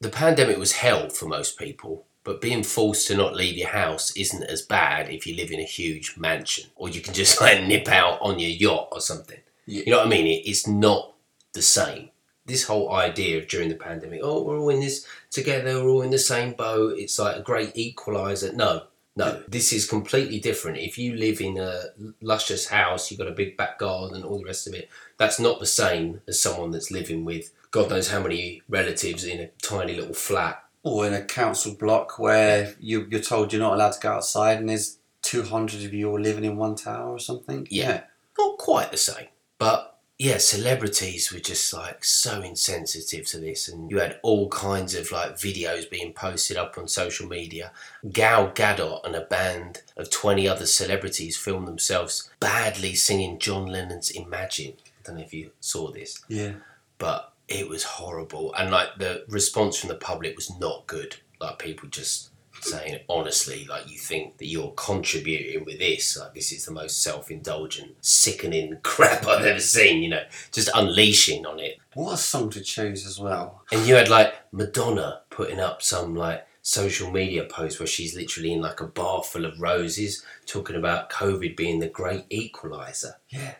[0.00, 4.14] the pandemic was hell for most people, but being forced to not leave your house
[4.16, 7.64] isn't as bad if you live in a huge mansion or you can just like
[7.64, 9.40] nip out on your yacht or something.
[9.66, 9.82] Yeah.
[9.86, 10.42] You know what I mean?
[10.44, 11.14] It's not
[11.52, 12.10] the same.
[12.46, 16.02] This whole idea of during the pandemic, oh, we're all in this together, we're all
[16.02, 18.52] in the same boat, it's like a great equalizer.
[18.54, 18.84] No,
[19.16, 20.78] no, this is completely different.
[20.78, 21.82] If you live in a
[22.22, 24.88] luscious house, you've got a big back garden, and all the rest of it,
[25.18, 29.40] that's not the same as someone that's living with God knows how many relatives in
[29.40, 30.62] a tiny little flat.
[30.88, 34.58] Or in a council block where you, you're told you're not allowed to go outside,
[34.58, 37.66] and there's 200 of you all living in one tower or something.
[37.70, 38.02] Yeah.
[38.38, 39.26] Not quite the same.
[39.58, 44.94] But yeah, celebrities were just like so insensitive to this, and you had all kinds
[44.94, 47.70] of like videos being posted up on social media.
[48.10, 54.10] Gal Gadot and a band of 20 other celebrities filmed themselves badly singing John Lennon's
[54.10, 54.74] Imagine.
[54.86, 56.22] I don't know if you saw this.
[56.28, 56.52] yeah.
[56.98, 61.58] but it was horrible and like the response from the public was not good like
[61.58, 62.30] people just
[62.60, 67.00] saying honestly like you think that you're contributing with this like this is the most
[67.02, 70.22] self-indulgent sickening crap i've ever seen you know
[70.52, 73.62] just unleashing on it What a song to choose as well.
[73.70, 78.52] and you had like madonna putting up some like social media post where she's literally
[78.52, 83.54] in like a bar full of roses talking about covid being the great equalizer Yeah.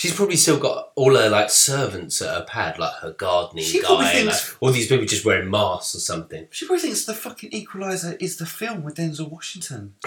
[0.00, 3.82] She's probably still got all her like servants at her pad, like her gardening She
[3.82, 6.46] guy, thinks- like, all these people just wearing masks or something.
[6.50, 9.92] She probably thinks the fucking Equalizer is the film with Denzel Washington.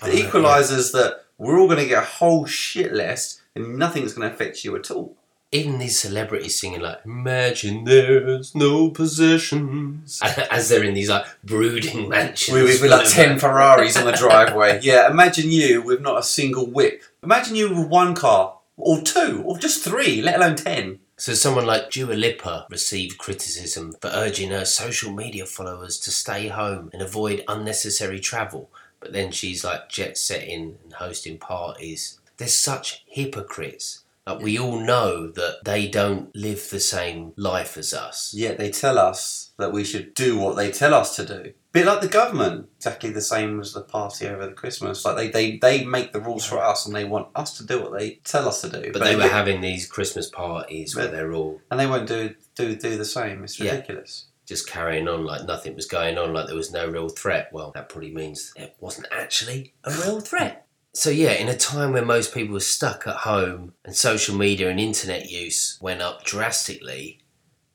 [0.00, 4.12] The know, Equalizer's that we're all going to get a whole shit list and nothing's
[4.12, 5.16] going to affect you at all.
[5.50, 10.20] Even these celebrities singing like "Imagine there's no possessions"
[10.50, 12.54] as they're in these like brooding mansions.
[12.54, 14.78] We've got like 10 Ferraris on the driveway.
[14.82, 17.02] Yeah, imagine you with not a single whip.
[17.24, 21.00] Imagine you with one car, or two, or just three, let alone 10.
[21.16, 26.46] So someone like Dua Lipa received criticism for urging her social media followers to stay
[26.46, 28.70] home and avoid unnecessary travel.
[29.00, 32.20] But then she's like jet setting and hosting parties.
[32.36, 34.04] They're such hypocrites.
[34.26, 38.32] Like we all know that they don't live the same life as us.
[38.32, 41.52] Yet they tell us that we should do what they tell us to do.
[41.72, 45.04] Bit like the government, exactly the same as the party over the Christmas.
[45.04, 47.82] Like they, they, they make the rules for us and they want us to do
[47.82, 48.90] what they tell us to do.
[48.92, 52.74] But they were having these Christmas parties where they're all and they won't do do
[52.76, 53.44] do the same.
[53.44, 53.72] It's Yeah.
[53.72, 54.26] ridiculous.
[54.46, 57.50] just carrying on like nothing was going on, like there was no real threat.
[57.52, 60.64] Well, that probably means it wasn't actually a real threat.
[60.94, 64.70] So, yeah, in a time where most people were stuck at home and social media
[64.70, 67.20] and internet use went up drastically,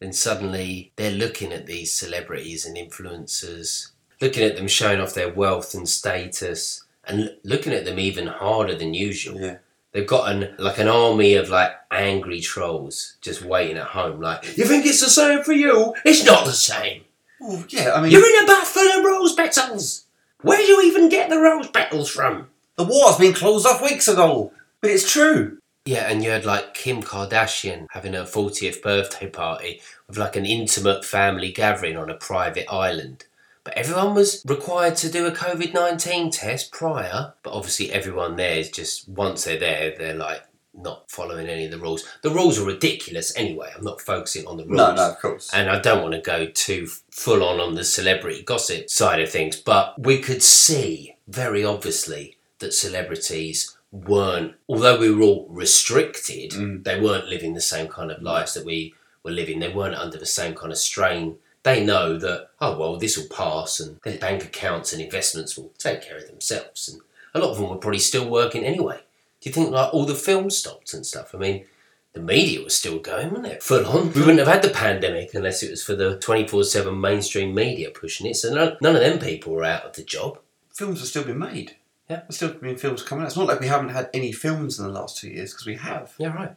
[0.04, 5.34] then suddenly they're looking at these celebrities and influencers, looking at them showing off their
[5.34, 9.40] wealth and status, and looking at them even harder than usual.
[9.40, 9.58] Yeah.
[9.94, 14.20] They've got an like an army of like angry trolls just waiting at home.
[14.20, 15.94] Like, you think it's the same for you?
[16.04, 17.04] It's not the same.
[17.40, 17.94] Well, yeah.
[17.94, 20.06] I mean, You're in a bath full of rose petals.
[20.42, 22.50] Where do you even get the rose petals from?
[22.76, 24.52] the war's been closed off weeks ago.
[24.82, 25.60] But it's true.
[25.86, 30.46] Yeah, and you had like Kim Kardashian having her 40th birthday party with like an
[30.46, 33.26] intimate family gathering on a private island.
[33.66, 37.34] But everyone was required to do a COVID 19 test prior.
[37.44, 41.72] But obviously, everyone there is just, once they're there, they're like not following any of
[41.72, 42.04] the rules.
[42.24, 43.72] The rules are ridiculous anyway.
[43.76, 44.78] I'm not focusing on the rules.
[44.78, 45.54] No, no, of course.
[45.54, 49.30] And I don't want to go too full on on the celebrity gossip side of
[49.30, 56.52] things, but we could see very obviously that celebrities weren't, although we were all restricted,
[56.52, 56.84] Mm.
[56.84, 59.60] they weren't living the same kind of lives that we were living.
[59.60, 61.38] They weren't under the same kind of strain.
[61.62, 65.72] They know that, oh, well, this will pass and their bank accounts and investments will
[65.78, 66.90] take care of themselves.
[66.90, 67.02] And
[67.34, 69.00] a lot of them were probably still working anyway.
[69.40, 71.34] Do you think like all the films stopped and stuff?
[71.34, 71.66] I mean,
[72.14, 73.64] the media was still going, wasn't it?
[73.64, 74.12] Full on.
[74.14, 77.92] We wouldn't have had the pandemic unless it was for the 24 7 mainstream media
[77.92, 78.36] pushing it.
[78.36, 80.40] So none, none of them people were out of the job.
[80.74, 81.76] films have still been made.
[82.14, 82.20] Yeah.
[82.22, 83.28] There's still been films coming out.
[83.28, 85.76] It's not like we haven't had any films in the last two years, because we
[85.76, 86.14] have.
[86.18, 86.56] Yeah, right.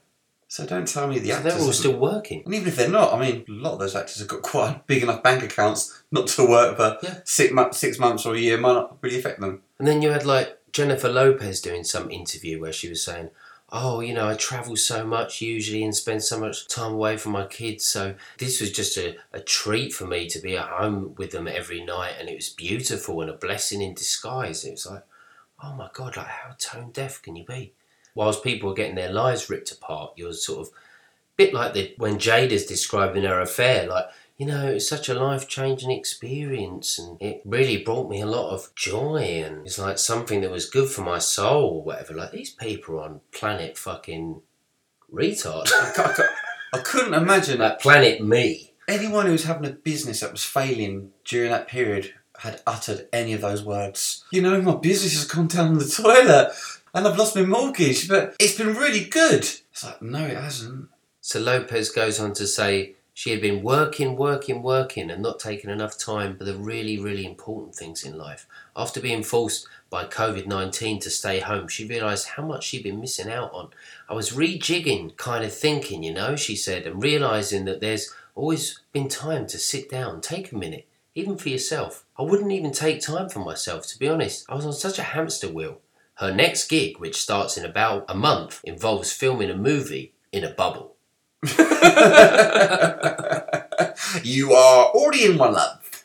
[0.48, 1.54] So don't tell me the So actors.
[1.54, 2.42] they're all still working.
[2.44, 4.86] And even if they're not, I mean, a lot of those actors have got quite
[4.86, 7.18] big enough bank accounts not to work for Yeah.
[7.24, 9.62] six, mo- six months or a year might not really affect them.
[9.80, 13.30] And then you had like Jennifer Lopez doing some interview where she was saying,
[13.72, 17.32] Oh, you know, I travel so much usually and spend so much time away from
[17.32, 17.84] my kids.
[17.84, 21.48] So this was just a, a treat for me to be at home with them
[21.48, 22.14] every night.
[22.20, 24.64] And it was beautiful and a blessing in disguise.
[24.64, 25.02] It was like,
[25.62, 27.72] oh my God, like how tone deaf can you be?
[28.14, 30.72] Whilst people are getting their lives ripped apart, you're sort of
[31.36, 34.06] bit like the when Jada's describing her affair, like,
[34.38, 38.52] you know, it's such a life changing experience and it really brought me a lot
[38.52, 42.14] of joy and it's like something that was good for my soul or whatever.
[42.14, 44.40] Like these people are on planet fucking
[45.12, 45.70] retard.
[45.72, 46.28] I, I
[46.74, 48.72] I couldn't imagine like planet me.
[48.88, 53.32] anyone who was having a business that was failing during that period had uttered any
[53.32, 54.24] of those words.
[54.30, 56.52] You know, my business has gone down the toilet
[56.94, 59.40] and I've lost my mortgage, but it's been really good.
[59.40, 60.88] It's like, no, it hasn't.
[61.20, 65.70] So Lopez goes on to say she had been working, working, working, and not taking
[65.70, 68.46] enough time for the really, really important things in life.
[68.76, 73.00] After being forced by COVID 19 to stay home, she realised how much she'd been
[73.00, 73.70] missing out on.
[74.08, 78.80] I was rejigging, kind of thinking, you know, she said, and realising that there's always
[78.92, 80.86] been time to sit down, take a minute,
[81.16, 82.04] even for yourself.
[82.16, 84.44] I wouldn't even take time for myself, to be honest.
[84.48, 85.80] I was on such a hamster wheel.
[86.14, 90.50] Her next gig, which starts in about a month, involves filming a movie in a
[90.50, 90.94] bubble.
[94.22, 96.04] You are already in one love.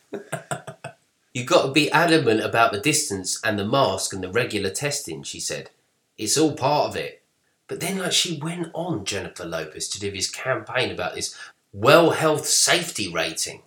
[1.33, 5.23] You've got to be adamant about the distance and the mask and the regular testing,
[5.23, 5.69] she said.
[6.17, 7.23] It's all part of it.
[7.67, 11.35] But then, like, she went on, Jennifer Lopez, to do this campaign about this
[11.71, 13.61] well health safety rating,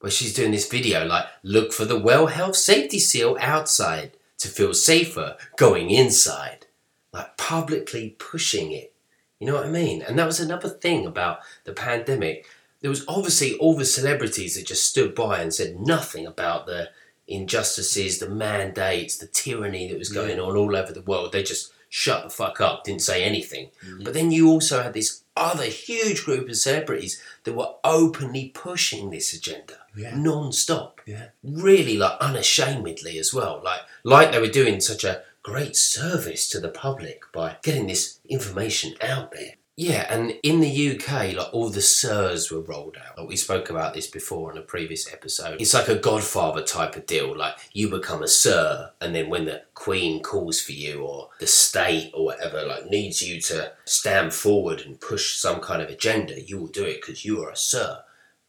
[0.00, 4.48] where she's doing this video like, look for the well health safety seal outside to
[4.48, 6.66] feel safer going inside.
[7.12, 8.92] Like, publicly pushing it.
[9.40, 10.02] You know what I mean?
[10.02, 12.46] And that was another thing about the pandemic.
[12.80, 16.90] There was obviously all the celebrities that just stood by and said nothing about the
[17.26, 21.32] injustices, the mandates, the tyranny that was going on all over the world.
[21.32, 23.70] They just shut the fuck up, didn't say anything.
[23.84, 24.04] Mm-hmm.
[24.04, 29.10] But then you also had this other huge group of celebrities that were openly pushing
[29.10, 30.14] this agenda Yeah.
[30.16, 31.28] non-stop Yeah.
[31.42, 33.60] really like unashamedly as well.
[33.64, 38.18] Like like they were doing such a great service to the public by getting this
[38.28, 39.54] information out there.
[39.78, 43.18] Yeah and in the uk like all the sirs were rolled out.
[43.18, 45.60] Like we spoke about this before on a previous episode.
[45.60, 47.36] It's like a godfather type of deal.
[47.36, 51.46] Like you become a sir and then when the queen calls for you or the
[51.46, 56.40] state or whatever like needs you to stand forward and push some kind of agenda
[56.40, 58.02] you will do it because you are a sir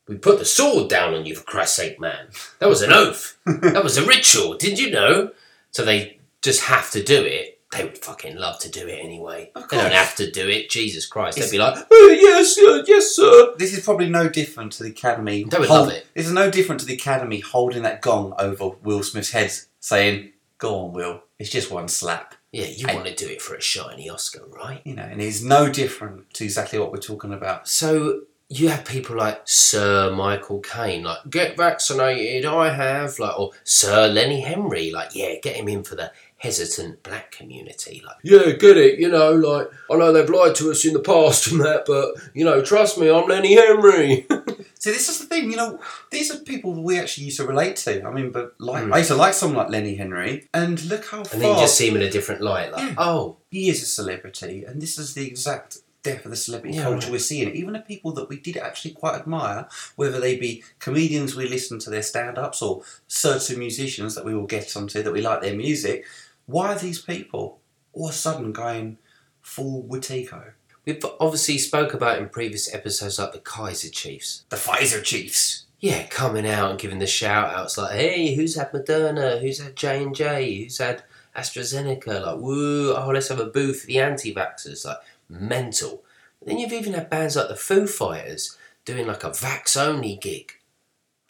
[0.07, 2.27] we put the sword down on you for Christ's sake, man.
[2.59, 3.37] That was an oath.
[3.45, 4.55] that was a ritual.
[4.55, 5.31] Didn't you know?
[5.71, 7.59] So they just have to do it.
[7.73, 9.51] They would fucking love to do it anyway.
[9.53, 10.69] They don't have to do it.
[10.69, 11.37] Jesus Christ.
[11.37, 13.53] It's- They'd be like, oh, yes, sir, yes, sir.
[13.57, 15.43] This is probably no different to the Academy.
[15.43, 16.07] They would love it.
[16.13, 19.51] This is no different to the Academy holding that gong over Will Smith's head,
[19.81, 21.23] saying, "Go on, Will.
[21.39, 24.79] It's just one slap." Yeah, you want to do it for a shiny Oscar, right?
[24.85, 27.67] You know, and it's no different to exactly what we're talking about.
[27.67, 33.51] So you have people like Sir Michael Caine, like get vaccinated, I have, like or
[33.63, 38.51] Sir Lenny Henry, like yeah, get him in for the hesitant black community, like yeah,
[38.51, 41.59] get it, you know, like I know they've lied to us in the past and
[41.61, 44.25] that, but you know, trust me, I'm Lenny Henry.
[44.79, 45.49] See, this is the thing.
[45.49, 45.79] You know,
[46.11, 48.03] these are people we actually used to relate to.
[48.05, 48.93] I mean, but like Mm.
[48.93, 51.61] I used to like someone like Lenny Henry, and look how and far then you
[51.61, 52.95] just see him in a different light, like Yeah.
[52.97, 56.83] oh, he is a celebrity, and this is the exact death of the celebrity Yeah,
[56.83, 57.11] culture right.
[57.11, 57.53] we're seeing.
[57.55, 61.79] Even the people that we did actually quite admire, whether they be comedians we listen
[61.79, 65.55] to their stand-ups or certain musicians that we will get onto that we like their
[65.55, 66.05] music.
[66.45, 67.59] Why are these people
[67.93, 68.97] all of a sudden going
[69.41, 70.51] full Witiko?
[70.87, 74.45] we've obviously spoke about in previous episodes like the Kaiser Chiefs.
[74.49, 75.65] The Pfizer Chiefs.
[75.79, 79.39] Yeah, coming out and giving the shout outs like, hey, who's had Moderna?
[79.39, 80.63] Who's had J and J?
[80.63, 81.03] Who's had
[81.35, 84.97] AstraZeneca, like, woo, oh, let's have a booth for the anti vaxxers, like,
[85.29, 86.03] mental.
[86.39, 90.15] But then you've even had bands like the Foo Fighters doing like a vax only
[90.15, 90.53] gig.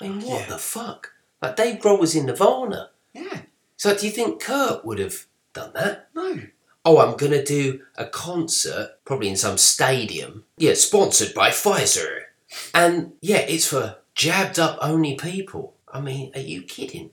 [0.02, 0.50] I mean, what Yeah.
[0.50, 1.14] the fuck?
[1.42, 2.92] Like, Dave Grohl was in Nirvana.
[3.14, 3.42] Yeah.
[3.78, 6.10] So, do you think Kurt would have done that?
[6.16, 6.42] No.
[6.86, 10.46] Oh, I'm to do a concert, probably in some stadium.
[10.58, 12.22] Yeah, sponsored by Pfizer.
[12.74, 15.74] And yeah, it's for jabbed up only people.
[15.92, 17.12] I mean, are you kidding?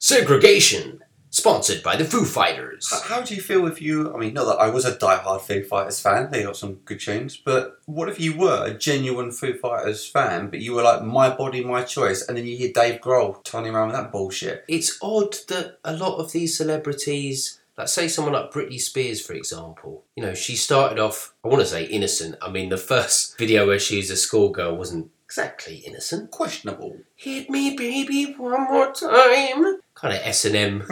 [0.00, 1.03] Segregation,
[1.34, 2.92] sponsored by the Foo Fighters.
[3.06, 4.14] How do you feel if you?
[4.14, 7.00] I mean, not that I was a diehard Foo Fighters fan; they got some good
[7.00, 7.36] tunes.
[7.36, 11.28] But what if you were a genuine Foo Fighters fan, but you were like, "My
[11.28, 14.64] body, my choice," and then you hear Dave Grohl turning around with that bullshit?
[14.68, 19.32] It's odd that a lot of these celebrities, Let's say someone like Britney Spears, for
[19.32, 22.36] example, you know, she started off, I want to say innocent.
[22.40, 26.30] I mean, the first video where she was a schoolgirl wasn't exactly innocent.
[26.30, 26.98] Questionable.
[27.16, 29.80] Hit me, baby, one more time.
[30.04, 30.80] Kind of S and M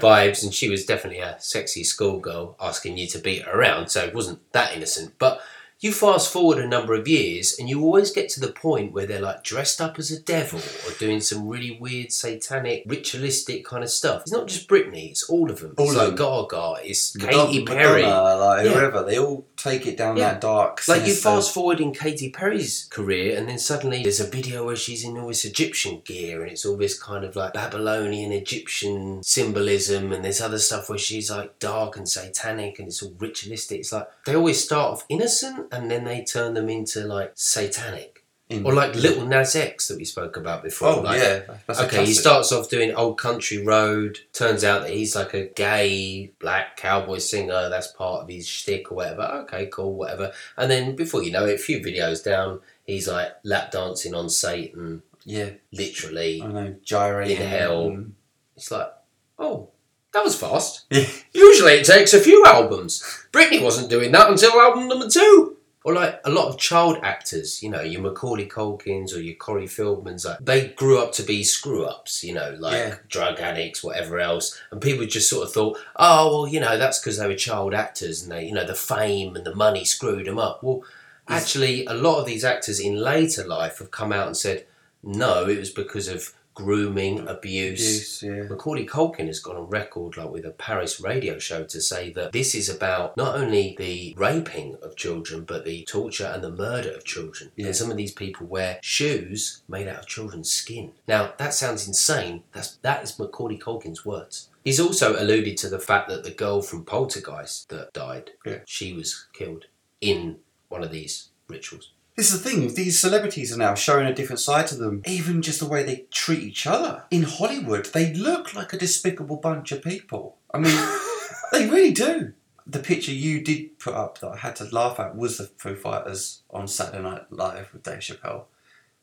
[0.00, 4.04] vibes, and she was definitely a sexy schoolgirl asking you to beat her around, so
[4.04, 5.14] it wasn't that innocent.
[5.18, 5.40] But
[5.80, 9.06] you fast forward a number of years, and you always get to the point where
[9.06, 13.82] they're like dressed up as a devil or doing some really weird, satanic, ritualistic kind
[13.82, 14.22] of stuff.
[14.22, 15.74] It's not just Britney; it's all of them.
[15.76, 18.02] All it's of like Gaga, it's Madonna- Katy Perry.
[18.02, 18.72] Madonna, like Yeah.
[18.72, 20.32] whoever, they all take it down Yeah.
[20.32, 20.86] that dark.
[20.86, 24.76] Like you fast forward in Katy Perry's career, and then suddenly there's a video where
[24.76, 29.22] she's in all this Egyptian gear, and it's all this kind of like Babylonian Egyptian
[29.22, 33.80] symbolism, and there's other stuff where she's like dark and satanic, and it's all ritualistic.
[33.80, 38.13] It's like they always start off innocent, and then they turn them into like satanic,
[38.54, 40.88] In- or like Little Nas X that we spoke about before.
[40.88, 44.18] Oh like, yeah, that's a Okay, he starts off doing Old Country Road.
[44.32, 47.68] Turns out that he's like a gay black cowboy singer.
[47.68, 49.22] That's part of his shtick or whatever.
[49.44, 50.32] Okay, cool, whatever.
[50.56, 54.28] And then before you know it, a few videos down, he's like lap dancing on
[54.28, 56.42] Satan, Yeah, literally.
[56.42, 57.86] I know, gyrating In hell.
[57.88, 58.14] and-
[58.56, 58.92] It's like,
[59.38, 59.70] oh,
[60.12, 60.86] that was fast.
[61.32, 63.02] Usually it takes a few albums.
[63.32, 65.56] Britney wasn't doing that until album number two.
[65.84, 69.66] Or like a lot of child actors, you know, your Macaulay Culkins or your Corey
[69.66, 72.94] Feldmans, like they grew up to be screw ups, you know, like Yeah.
[73.08, 74.58] drug addicts, whatever else.
[74.70, 77.74] And people just sort of thought, oh, well, you know, that's because they were child
[77.74, 80.62] actors and they, you know, the fame and the money screwed them up.
[80.62, 80.82] Well,
[81.28, 84.64] actually, a lot of these actors in later life have come out and said,
[85.02, 88.48] no, it was because of grooming, abuse, Abuse, yeah.
[88.48, 92.32] Macaulay Culkin has gone on record, like with a Paris radio show, to say that
[92.32, 96.90] this is about not only the raping of children, but the torture and the murder
[96.92, 97.50] of children.
[97.56, 97.66] Yeah.
[97.66, 100.92] And some of these people wear shoes made out of children's skin.
[101.08, 102.44] Now that sounds insane.
[102.52, 104.48] That's that is Macaulay Culkin's words.
[104.64, 108.60] He's also alluded to the fact that the girl from Poltergeist that died, Yeah.
[108.66, 109.66] she was killed
[110.00, 110.38] in
[110.68, 111.90] one of these rituals.
[112.16, 115.02] This is the thing, these celebrities are now showing a different side to them.
[115.04, 117.02] Even just the way they treat each other.
[117.10, 120.36] In Hollywood, they look like a despicable bunch of people.
[120.52, 120.76] I mean,
[121.52, 122.32] they really do.
[122.66, 125.74] The picture you did put up that I had to laugh at was the Foo
[125.74, 128.44] Fighters on Saturday Night Live with Dave Chappelle.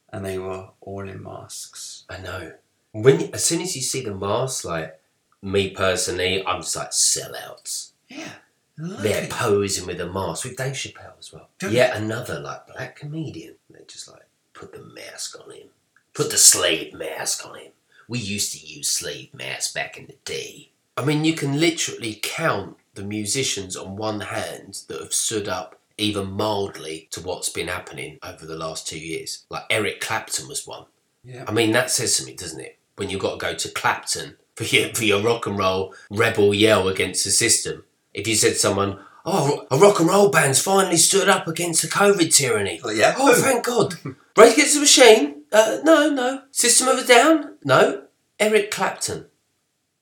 [0.09, 2.05] And they were all in masks.
[2.09, 2.53] I know.
[2.93, 4.99] When as soon as you see the masks, like
[5.41, 7.91] me personally, I'm just like sellouts.
[8.07, 8.34] Yeah.
[8.78, 11.49] They're posing with a mask with Dave Chappelle as well.
[11.59, 13.55] Don't- Yet another like black comedian.
[13.69, 15.67] They just like put the mask on him.
[16.13, 17.72] Put the slave mask on him.
[18.07, 20.69] We used to use slave masks back in the day.
[20.97, 25.80] I mean, you can literally count the musicians on one hand that have stood up
[25.97, 29.45] even mildly to what's been happening over the last two years.
[29.49, 30.86] Like Eric Clapton was one.
[31.24, 31.45] yeah.
[31.47, 32.78] I mean, that says something, doesn't it?
[32.97, 36.53] When you've got to go to Clapton for your, for your rock and roll rebel
[36.53, 37.86] yell against the system.
[38.14, 41.88] If you said someone, oh, a rock and roll band's finally stood up against the
[41.88, 42.80] COVID tyranny.
[42.84, 43.16] Like, yeah.
[43.18, 43.95] Oh, thank God.
[44.38, 45.41] Rage Against the Machine?
[45.51, 46.41] Uh, no, no.
[46.51, 47.57] System of a Down?
[47.64, 48.03] No.
[48.39, 49.26] Eric Clapton.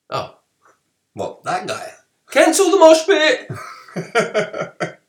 [0.10, 0.38] Oh.
[1.14, 1.44] What?
[1.44, 1.94] That guy?
[2.32, 3.50] Cancel the mosh pit!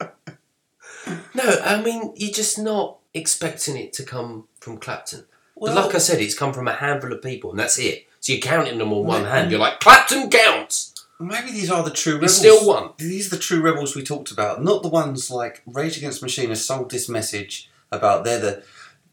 [1.35, 5.27] No, I mean, you're just not expecting it to come from Clapton.
[5.55, 8.07] Well- but like I said, it's come from a handful of people, and that's it.
[8.21, 9.47] So you're counting them on one hand.
[9.47, 11.00] um, You're like, Clapton counts!
[11.21, 12.39] Maybe these are the true rebels.
[12.39, 12.91] still one.
[12.99, 16.25] These are the true rebels we talked about, not the ones like Rage Against the
[16.27, 18.63] Machine has sold this message about they're the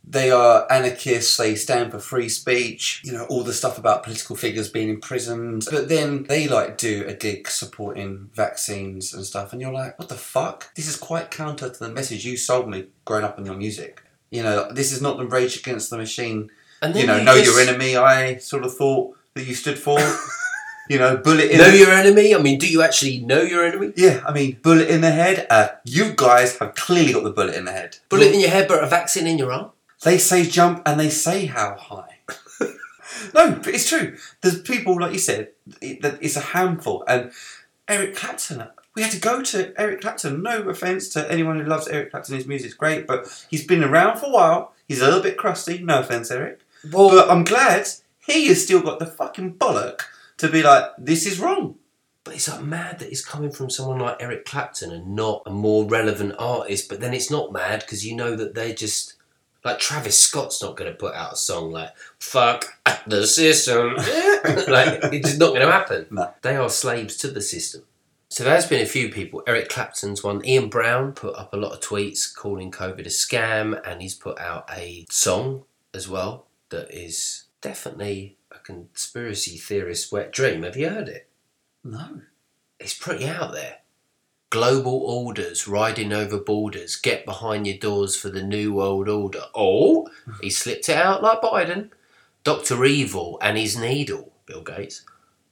[0.10, 4.38] they are anarchists, they stand for free speech, you know, all the stuff about political
[4.38, 5.68] figures being imprisoned.
[5.70, 10.08] But then they like do a dig supporting vaccines and stuff, and you're like, what
[10.08, 10.74] the fuck?
[10.76, 14.01] This is quite counter to the message you sold me growing up in your music.
[14.32, 16.51] You know, this is not the Rage Against the Machine,
[16.82, 19.78] And you know, you know just- your enemy I sort of thought that you stood
[19.78, 19.99] for.
[20.89, 22.33] you know, bullet in Know your enemy?
[22.35, 23.93] I mean, do you actually know your enemy?
[23.95, 25.47] Yeah, I mean, bullet in the head.
[25.49, 27.97] Uh, you guys have clearly got the bullet in the head.
[28.09, 29.71] Bullet in your head, but a vaccine in your arm?
[30.03, 32.19] They say jump and they say how high.
[33.33, 34.15] No, but it's true.
[34.41, 35.49] There's people, like you said,
[35.81, 37.03] it, that it's a handful.
[37.07, 37.31] And
[37.88, 40.43] Eric Clapton, we had to go to Eric Clapton.
[40.43, 44.19] No offense to anyone who loves Eric Clapton, his music's great, but he's been around
[44.19, 44.73] for a while.
[44.88, 45.79] He's a little bit crusty.
[45.79, 46.59] No offense, Eric.
[46.91, 47.88] Well, But I'm glad
[48.25, 50.01] he has still got the fucking bollock
[50.38, 51.75] to be like, this is wrong.
[52.23, 55.49] But it's like mad that it's coming from someone like Eric Clapton and not a
[55.49, 56.89] more relevant artist.
[56.89, 59.13] But then it's not mad because you know that they're just
[59.63, 62.65] like Travis Scott's not going to put out a song like "fuck
[63.07, 63.95] the system."
[64.67, 66.07] like it's just not going to happen.
[66.11, 66.33] No.
[66.41, 67.83] They are slaves to the system.
[68.29, 69.41] So there's been a few people.
[69.47, 70.45] Eric Clapton's one.
[70.45, 74.38] Ian Brown put up a lot of tweets calling COVID a scam, and he's put
[74.38, 75.63] out a song
[75.93, 78.35] as well that is definitely
[78.68, 80.63] conspiracy theorist wet dream.
[80.63, 81.30] Have you heard it?
[81.86, 82.22] No.
[82.80, 83.78] it's pretty out there.
[84.49, 86.97] Global orders riding over borders.
[86.97, 89.43] Get behind your doors for the new world order.
[89.55, 90.09] Oh,
[90.41, 91.91] he slipped it out like Biden.
[92.43, 94.34] Doctor Evil and his needle.
[94.45, 95.03] Bill Gates.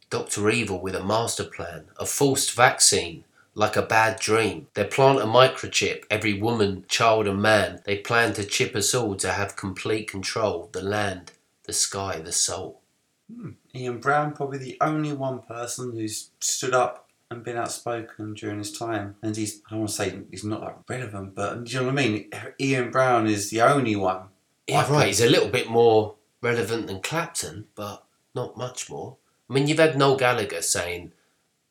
[0.09, 1.85] Doctor Evil with a master plan.
[1.97, 3.23] A forced vaccine.
[3.53, 4.67] Like a bad dream.
[4.73, 7.79] They plant a microchip, every woman, child, and man.
[7.85, 10.67] They plan to chip us all to have complete control.
[10.73, 11.31] The land,
[11.63, 12.81] the sky, the soul.
[13.33, 13.51] Hmm.
[13.73, 18.71] Ian Brown, probably the only one person who's stood up and been outspoken during his
[18.77, 19.15] time.
[19.23, 21.85] And he's, I don't want to say he's not like relevant, but do you know
[21.87, 22.29] what I mean?
[22.61, 24.25] Ian Brown is the only one.
[24.67, 25.07] Yeah, right.
[25.07, 28.03] He's a little bit more relevant than Clapton, but
[28.35, 29.17] not much more.
[29.49, 31.11] I mean, you've had Noel Gallagher saying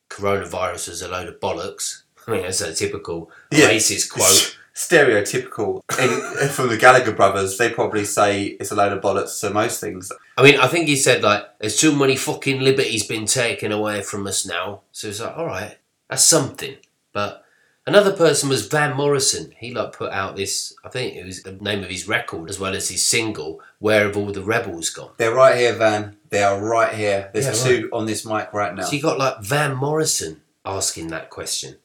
[0.09, 2.03] coronavirus is a load of bollocks.
[2.27, 3.69] I mean, that's a typical Yeah.
[3.69, 4.54] racist quote.
[4.75, 5.81] Stereotypical.
[5.99, 9.79] And from the Gallagher brothers, they probably say it's a load of bollocks to most
[9.79, 10.11] things.
[10.37, 14.01] I mean, I think he said, like, there's too many fucking liberties been taken away
[14.01, 14.81] from us now.
[14.91, 15.77] So it's like, all right,
[16.09, 16.75] that's something.
[17.13, 17.45] But
[17.87, 19.53] another person was Van Morrison.
[19.57, 22.59] He, like, put out this, I think it was the name of his record as
[22.59, 25.11] well as his single, Where Have All the Rebels Gone?
[25.15, 26.17] They're right here, Van.
[26.29, 27.29] They are right here.
[27.33, 28.83] There's Yeah, two on this mic right now.
[28.83, 31.77] So you got like Van Morrison asking that question.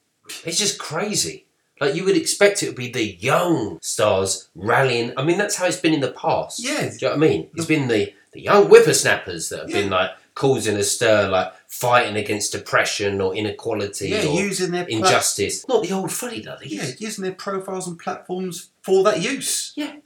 [0.45, 1.47] It's just crazy.
[1.81, 5.13] Like you would expect it would be the young stars rallying.
[5.17, 6.63] I mean, that's how it's been in the past.
[6.63, 6.81] Yeah.
[6.81, 7.51] Do you know what I mean?
[7.55, 12.17] It's been the, the young whippersnappers that have been like causing a stir, like fighting
[12.17, 15.67] against depression or inequality yeah, or using their pla- injustice.
[15.69, 16.73] Not the old fuddy duddies.
[16.73, 19.73] yeah, using their profiles and platforms for that use.
[19.75, 19.97] Yeah.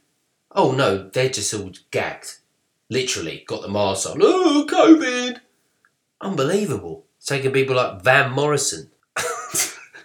[0.52, 2.36] Oh no, they're just all gagged.
[2.90, 4.18] Literally, got the mask on.
[4.22, 5.40] Oh, COVID!
[6.20, 7.04] Unbelievable.
[7.24, 8.90] Taking people like Van Morrison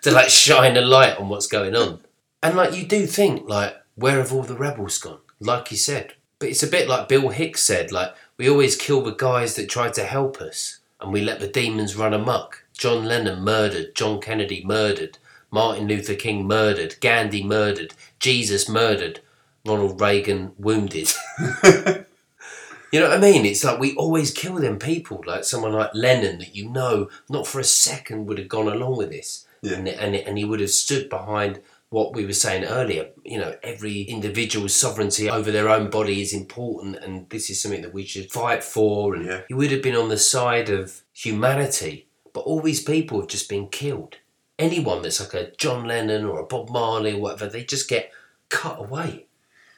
[0.02, 2.02] to like shine a light on what's going on.
[2.42, 5.20] And like you do think, like, where have all the rebels gone?
[5.40, 6.14] Like you said.
[6.40, 9.70] But it's a bit like Bill Hicks said, like, we always kill the guys that
[9.70, 12.64] tried to help us and we let the demons run amok.
[12.78, 15.18] John Lennon murdered, John Kennedy murdered,
[15.52, 19.20] Martin Luther King murdered, Gandhi murdered, Jesus murdered,
[19.66, 21.12] Ronald Reagan wounded.
[21.64, 23.46] you know what I mean?
[23.46, 27.48] It's like we always kill them people, like someone like Lennon that you know not
[27.48, 29.46] for a second would have gone along with this.
[29.62, 29.74] Yeah.
[29.78, 33.10] And, and, and he would have stood behind what we were saying earlier.
[33.26, 37.82] You know, every individual's sovereignty over their own body is important, and this is something
[37.82, 39.16] that we should fight for.
[39.16, 39.42] And Yeah.
[39.48, 42.08] he would have been on the side of humanity.
[42.32, 44.18] But all these people have just been killed.
[44.60, 48.12] Anyone that's like a John Lennon or a Bob Marley or whatever, they just get
[48.50, 49.26] cut away.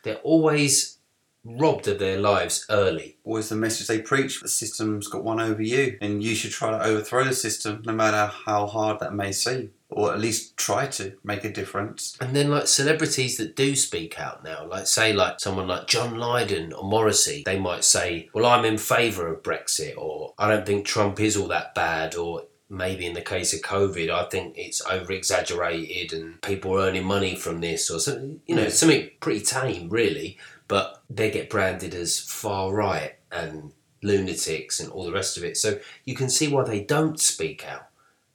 [0.04, 0.98] They're always
[1.44, 3.18] robbed of their lives early.
[3.24, 6.72] Always the message they preach: the system's got one over you, and you should try
[6.72, 10.88] to overthrow the system, no matter how hard that may seem, or at least try
[10.88, 12.16] to make a difference.
[12.22, 16.18] And then like celebrities that do speak out now, like say like someone like John
[16.18, 20.66] Lydon or Morrissey, they might say, Well I'm in favour of Brexit or I don't
[20.66, 24.58] think Trump is all that bad or maybe in the case of COVID, I think
[24.58, 28.70] it's over exaggerated and people are earning money from this or something you know, Yeah.
[28.70, 30.38] something pretty tame really,
[30.72, 35.58] but they get branded as far right and lunatics and all the rest of it.
[35.58, 37.88] So you can see why they don't speak out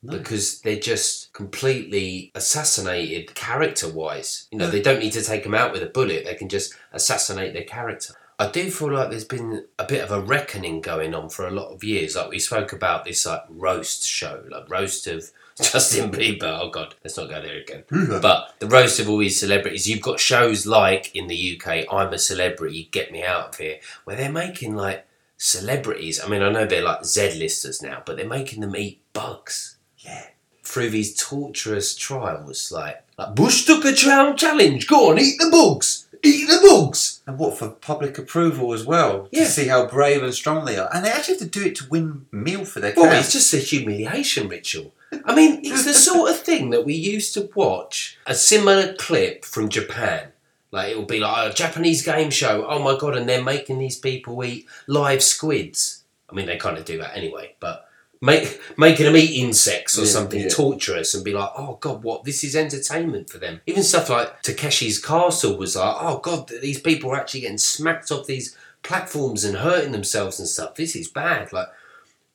[0.02, 0.18] No.
[0.18, 4.48] because they're just completely assassinated character wise.
[4.52, 6.74] You know, they don't need to take them out with a bullet, they can just
[6.92, 8.12] assassinate their character.
[8.38, 11.50] I do feel like there's been a bit of a reckoning going on for a
[11.50, 12.16] lot of years.
[12.16, 15.32] Like we spoke about this like roast show, like roast of
[15.62, 16.58] Justin Bieber.
[16.60, 17.84] Oh god, let's not go there again.
[18.20, 22.12] But the roast of all these celebrities, you've got shows like in the UK, I'm
[22.12, 25.06] a celebrity, get me out of here, where they're making like
[25.38, 26.20] celebrities.
[26.22, 30.26] I mean, I know they're like Z-listers now, but they're making them eat bugs Yeah.
[30.62, 32.70] through these torturous trials.
[32.70, 34.86] Like, like Bush took a drown challenge.
[34.86, 36.05] Go on, eat the bugs.
[36.26, 37.20] Eat the bugs.
[37.26, 39.44] And what for public approval as well Yeah.
[39.44, 41.76] to see how brave and strong they are, and they actually have to do it
[41.76, 43.24] to win meal for their Well, cows.
[43.24, 44.92] it's just a humiliation ritual.
[45.24, 49.44] I mean, it's the sort of thing that we used to watch a similar clip
[49.44, 50.32] from Japan.
[50.72, 52.66] Like it will be like a Japanese game show.
[52.68, 53.16] Oh my god!
[53.16, 56.02] And they're making these people eat live squids.
[56.28, 57.85] I mean, they kind of do that anyway, but
[58.20, 60.48] make making them eat insects or Yeah, something yeah.
[60.48, 62.24] torturous and be like, oh god, what?
[62.24, 63.60] This is entertainment for them.
[63.66, 68.10] Even stuff like Takeshi's Castle was like, oh god, these people are actually getting smacked
[68.10, 70.74] off these platforms and hurting themselves and stuff.
[70.74, 71.52] This is bad.
[71.52, 71.68] Like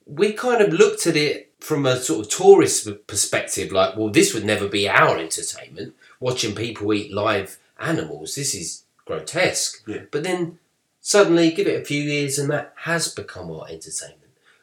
[0.05, 4.33] we kind of looked at it from a sort of tourist perspective, like, well, this
[4.33, 5.93] would never be our entertainment.
[6.19, 9.83] Watching people eat live animals, this is grotesque.
[9.87, 10.01] Yeah.
[10.11, 10.57] But then
[11.01, 14.20] suddenly, give it a few years, and that has become our entertainment.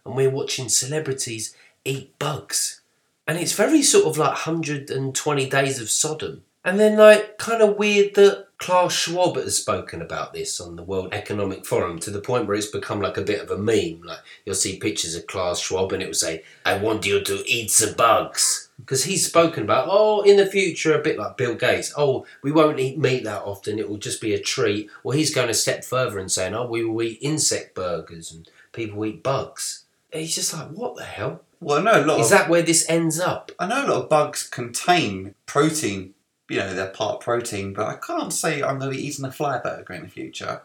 [0.08, 1.54] And we're watching celebrities
[1.84, 2.80] eat bugs.
[3.26, 6.44] And it's very sort of like 120 Days of Sodom.
[6.64, 10.82] And then, like, kind of weird that Klaus Schwab has spoken about this on the
[10.82, 14.00] World Economic Forum to the point where it's become like a bit of a meme.
[14.02, 17.44] Like, you'll see pictures of Klaus Schwab and it will say, I want you to
[17.46, 18.70] eat the bugs.
[18.78, 22.50] Because he's spoken about, oh, in the future, a bit like Bill Gates, oh, we
[22.50, 24.88] won't eat meat that often, it will just be a treat.
[25.02, 28.48] Well, he's going a step further and saying, oh, we will eat insect burgers and
[28.72, 29.84] people eat bugs.
[30.12, 31.42] He's just like, what the hell?
[31.60, 32.20] Well, I know a lot.
[32.20, 33.50] Is of, that where this ends up?
[33.58, 36.14] I know a lot of bugs contain protein.
[36.48, 39.32] You know, they're part protein, but I can't say I'm going to be eating a
[39.32, 40.62] fly burger in the future.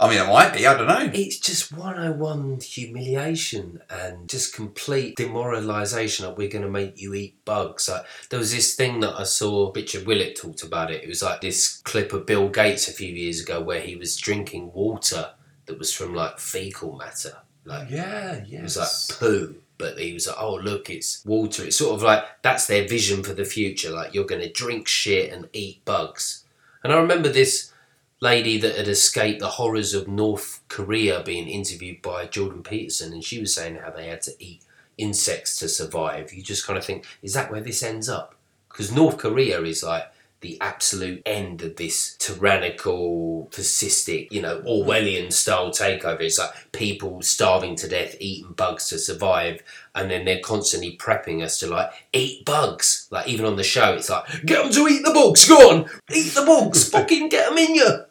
[0.00, 0.64] I mean, it might be.
[0.64, 1.10] I don't know.
[1.12, 6.28] It's just 101 humiliation and just complete demoralisation.
[6.28, 7.88] Like, we're going to make you eat bugs.
[7.88, 11.02] Like, there was this thing that I saw, Richard Willett talked about it.
[11.02, 14.16] It was like this clip of Bill Gates a few years ago where he was
[14.16, 15.32] drinking water
[15.66, 17.38] that was from like fecal matter.
[17.68, 19.56] Like, Yeah, it was like poo.
[19.76, 21.64] But he was like, oh, look, it's water.
[21.64, 23.90] It's sort of like that's their vision for the future.
[23.90, 26.44] Like, you're going to drink shit and eat bugs.
[26.82, 27.72] And I remember this
[28.20, 33.22] lady that had escaped the horrors of North Korea being interviewed by Jordan Peterson, and
[33.22, 34.62] she was saying how they had to eat
[34.96, 36.32] insects to survive.
[36.32, 38.34] You just kind of think, is that where this ends up?
[38.68, 40.10] Because North Korea is like
[40.40, 46.20] the absolute end of this tyrannical, fascistic, you know, Orwellian style takeover.
[46.20, 49.62] It's like people starving to death, eating bugs to survive,
[49.94, 53.08] and then they're constantly prepping us to like eat bugs.
[53.10, 55.48] Like even on the show, it's like get them to eat the bugs.
[55.48, 56.88] Go on, eat the bugs.
[56.90, 58.04] Fucking get them in you.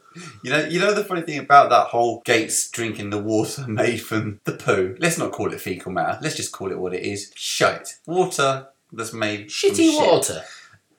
[0.43, 4.01] You know, you know the funny thing about that whole Gates drinking the water made
[4.01, 4.95] from the poo.
[4.99, 6.19] Let's not call it fecal matter.
[6.21, 7.99] Let's just call it what it is: shite.
[8.05, 10.07] Water that's made from Shitty shit.
[10.07, 10.41] water.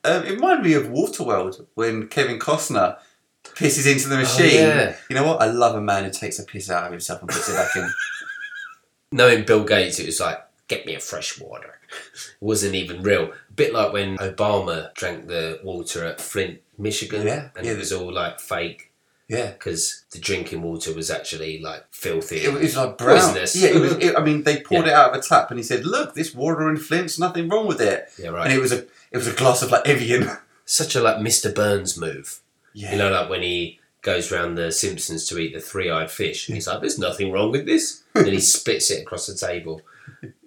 [0.04, 2.98] Um, it reminded me of Waterworld when Kevin Costner
[3.44, 4.46] pisses into the machine.
[4.60, 4.96] Oh, yeah.
[5.10, 5.40] You know what?
[5.42, 7.74] I love a man who takes a piss out of himself and puts it back
[7.76, 7.90] in.
[9.12, 10.38] knowing Bill Gates, it was like,
[10.68, 11.78] get me a fresh water.
[11.90, 13.32] It wasn't even real.
[13.32, 17.72] A bit like when Obama drank the water at Flint, Michigan, Yeah, and yeah.
[17.72, 18.92] it was all like fake
[19.28, 19.50] Yeah.
[19.52, 22.36] because the drinking water was actually like filthy.
[22.36, 23.16] It was like brown.
[23.18, 23.56] Poisonous.
[23.56, 23.92] Yeah, it was.
[23.98, 24.92] It, I mean, they poured Yeah.
[24.92, 27.66] it out of a tap, and he said, "Look, this water in Flint's nothing wrong
[27.66, 28.44] with it." yeah, right.
[28.44, 30.30] And it was a, it was a glass of like Evian.
[30.64, 31.54] Such a like Mr.
[31.54, 32.40] Burns move.
[32.74, 32.92] Yeah.
[32.92, 36.54] You know, like when he goes round the Simpsons to eat the three-eyed fish, and
[36.54, 39.80] he's like, "There's nothing wrong with this," and then he spits it across the table.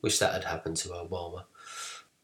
[0.02, 1.44] Wish that had happened to Obama.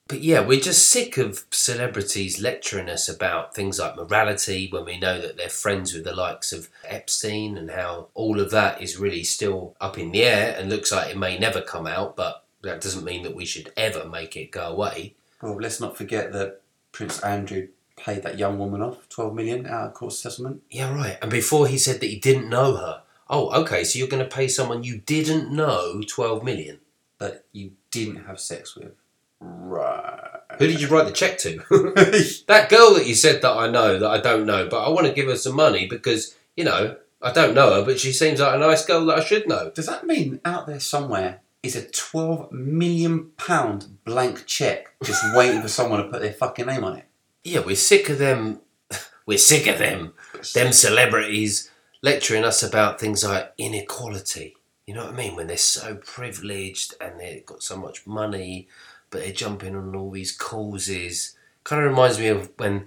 [0.08, 4.98] But yeah, we're just sick of celebrities lecturing us about things like morality when we
[4.98, 8.98] know that they're friends with the likes of Epstein and how all of that is
[8.98, 12.46] really still up in the air and looks like it may never come out, but
[12.62, 15.16] that doesn't mean that we should ever make it go away.
[15.42, 16.62] Well, let's not forget that
[16.92, 20.62] Prince Andrew paid that young woman off twelve million out of court settlement.
[20.70, 21.18] Yeah, right.
[21.22, 23.02] And before he said that he didn't know her.
[23.30, 26.80] Oh, okay, so you're going to pay someone you didn't know 12 million.
[27.20, 28.94] that you didn't have sex with.
[29.40, 30.40] Right.
[30.60, 31.58] Who did you write the check to?
[32.48, 35.08] that girl that you said that I know, that I don't know, but I want
[35.08, 38.40] to give her some money because, you know, I don't know her, but she seems
[38.40, 39.72] like a nice girl that I should know.
[39.72, 45.61] Does that mean out there somewhere is a twelve million pound blank check just waiting
[45.61, 47.05] for someone to put their fucking name on it?
[47.43, 48.61] Yeah, we're sick of them.
[49.26, 50.13] We're sick of them.
[50.53, 51.70] Them celebrities
[52.01, 54.55] lecturing us about things like inequality.
[54.86, 55.36] You know what I mean?
[55.36, 58.70] When they're so privileged and they've got so much money,
[59.09, 61.36] but they're jumping on all these causes.
[61.65, 62.86] Kind of reminds me of when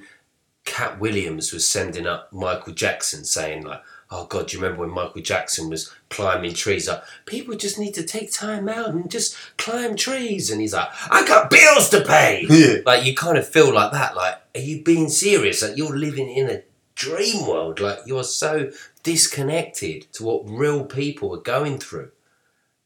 [0.65, 4.95] Katt Williams was sending up Michael Jackson saying like, "Oh God, do you remember when
[4.95, 6.89] Michael Jackson was climbing trees?
[6.89, 10.89] Like people just need to take time out and just climb trees." And he's like,
[11.11, 12.79] "I got bills to pay." Yeah.
[12.85, 14.17] like you kind of feel like that.
[14.17, 15.63] Like, are you being serious?
[15.63, 16.63] Like you're living in a
[16.95, 17.81] dream world.
[17.81, 18.71] Like you're so
[19.03, 22.11] disconnected to what real people are going through.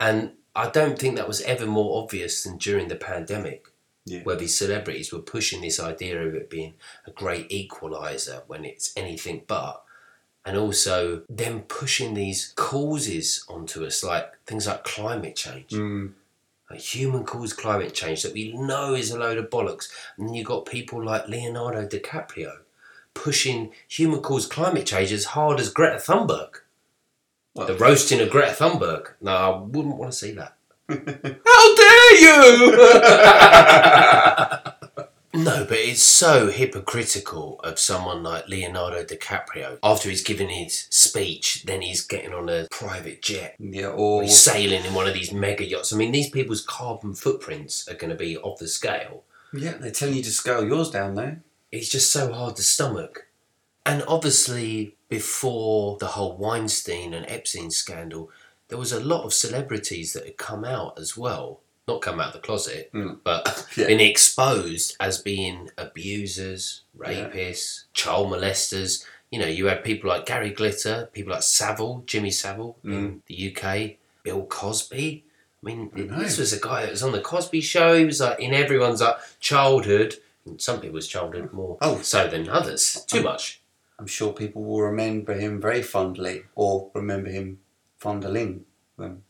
[0.01, 3.69] And I don't think that was ever more obvious than during the pandemic
[4.05, 4.23] Yeah.
[4.23, 6.75] where these celebrities were pushing this idea of it being
[7.07, 9.84] a great equalizer when it's anything but.
[10.47, 15.71] And also them pushing these causes onto us, like things like climate change.
[15.71, 16.13] Mm.
[16.71, 19.89] Like human caused climate change that we know is a load of bollocks.
[20.19, 22.59] And you've got people like Leonardo DiCaprio
[23.15, 26.57] pushing human caused climate change as hard as Greta Thunberg.
[27.55, 29.13] Well- the roasting of Greta Thunberg.
[29.21, 30.57] No, I wouldn't want to see that.
[30.89, 32.77] How dare you!
[35.35, 39.79] no, but it's so hypocritical of someone like Leonardo DiCaprio.
[39.83, 43.57] After he's given his speech, then he's getting on a private jet.
[43.59, 45.93] Yeah, Or he's sailing in one of these mega yachts.
[45.93, 49.25] I mean, these people's carbon footprints are going to be off the scale.
[49.53, 51.37] yeah, they're telling you to scale yours down though.
[51.71, 53.27] It's just so hard to stomach.
[53.85, 58.31] And obviously, before the whole Weinstein and Epstein scandal,
[58.69, 61.61] there was a lot of celebrities that had come out as well.
[61.87, 63.19] Not come out of the closet, Mm.
[63.23, 63.87] but Yeah.
[63.89, 67.29] been exposed as being abusers, Yeah.
[67.31, 69.05] rapists, child molesters.
[69.31, 73.35] You know, you had people like Gary Glitter, people like Savile, Jimmy Savile in the
[73.35, 75.25] UK, Bill Cosby.
[75.27, 77.99] I mean, I this was a guy that was on the Cosby Show.
[77.99, 80.17] He was like in everyone's like childhood.
[80.59, 82.01] Some people's childhood more Oh.
[82.03, 83.05] so than others.
[83.07, 83.61] Too much.
[83.99, 87.61] I'm sure people will remember him very fondly, or remember him
[87.99, 88.65] fondling
[88.99, 89.25] them.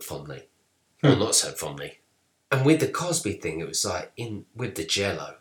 [0.00, 0.48] fondly.
[1.04, 1.98] Well, not so fondly.
[2.50, 5.36] And with the Cosby thing, it was like in with the Jello.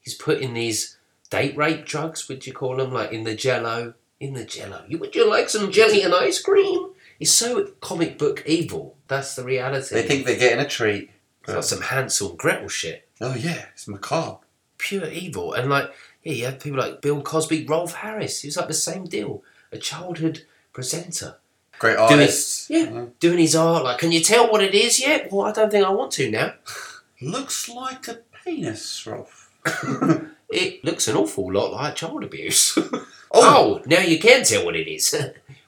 [0.00, 0.96] He's putting these
[1.30, 4.84] date rape drugs, would you call them, like in the Jello, in the Jello.
[4.88, 6.90] You would you like some jelly and ice cream?
[7.20, 8.96] It's so comic book evil.
[9.08, 9.94] That's the reality.
[9.94, 11.10] They think they're getting a treat.
[11.42, 13.08] it's like some Hansel and Gretel shit.
[13.20, 14.38] Oh yeah, it's macabre.
[14.78, 15.52] Pure evil.
[15.52, 15.92] And like,
[16.22, 18.40] yeah, you have people like Bill Cosby, Rolf Harris.
[18.40, 19.42] He was like the same deal.
[19.70, 21.36] A childhood presenter.
[21.78, 22.70] Great Doing- artists.
[22.70, 22.82] Yeah.
[22.84, 23.06] Uh-huh.
[23.20, 25.30] Doing his art, like, can you tell what it is yet?
[25.32, 26.54] Well, I don't think I want to now.
[27.20, 29.50] Looks like a penis, Rolf.
[30.50, 32.78] It looks an awful lot like child abuse.
[33.36, 35.12] Oh, oh, now you can tell what it is.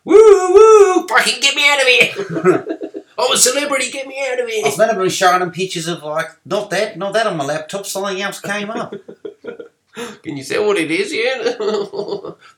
[0.05, 0.15] woo
[0.55, 1.05] woo!
[1.09, 2.93] Fucking get me out of here!
[3.19, 4.65] I'm a celebrity, get me out of here!
[4.65, 7.85] I've never been showing them pictures of like not that, not that on my laptop.
[7.85, 8.95] Something else came up.
[10.23, 11.59] Can you tell what it is yet?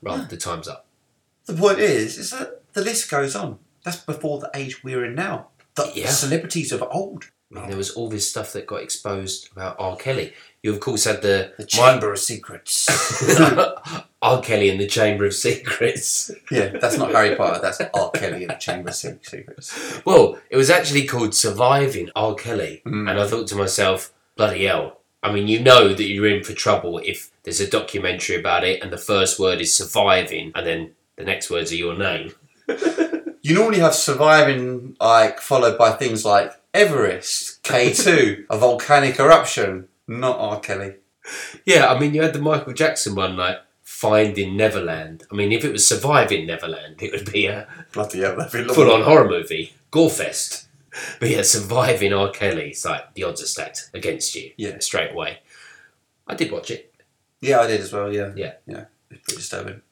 [0.02, 0.84] right, the time's up.
[1.46, 3.58] the point is, is that the list goes on.
[3.84, 5.48] That's before the age we're in now.
[5.74, 6.10] The Yeah.
[6.10, 7.26] celebrities of old.
[7.50, 9.96] I mean, there was all this stuff that got exposed about R.
[9.96, 10.34] Kelly.
[10.62, 12.86] You, of course, had the, The Chamber of Secrets.
[14.22, 14.42] R.
[14.42, 16.30] Kelly in the Chamber of Secrets.
[16.50, 17.60] yeah, that's not Harry Potter.
[17.62, 18.10] That's R.
[18.10, 20.02] Kelly in the Chamber of Secrets.
[20.04, 22.34] Well, it was actually called Surviving R.
[22.34, 22.82] Kelly.
[22.84, 23.08] Mm.
[23.10, 25.00] And I thought to myself, bloody hell.
[25.22, 28.82] I mean, you know that you're in for trouble if there's a documentary about it
[28.82, 32.34] and the first word is surviving and then the next words are your name.
[33.42, 39.88] You normally have surviving, like followed by things like Everest, K two, a volcanic eruption.
[40.06, 40.60] Not R.
[40.60, 40.94] Kelly.
[41.64, 45.24] Yeah, I mean, you had the Michael Jackson one, like Finding Neverland.
[45.30, 48.64] I mean, if it was Surviving Neverland, it would be a Bloody hell, that'd be
[48.64, 48.74] long.
[48.74, 50.66] full on horror movie, Gorefest.
[51.20, 52.30] But yeah, Surviving R.
[52.30, 54.78] Kelly, it's like the odds are stacked against you Yeah.
[54.80, 55.38] straight away.
[56.26, 56.92] I did watch it.
[57.40, 58.12] Yeah, I did as well.
[58.12, 58.54] Yeah, Yeah.
[58.66, 58.84] yeah.
[59.10, 59.82] It's pretty disturbing.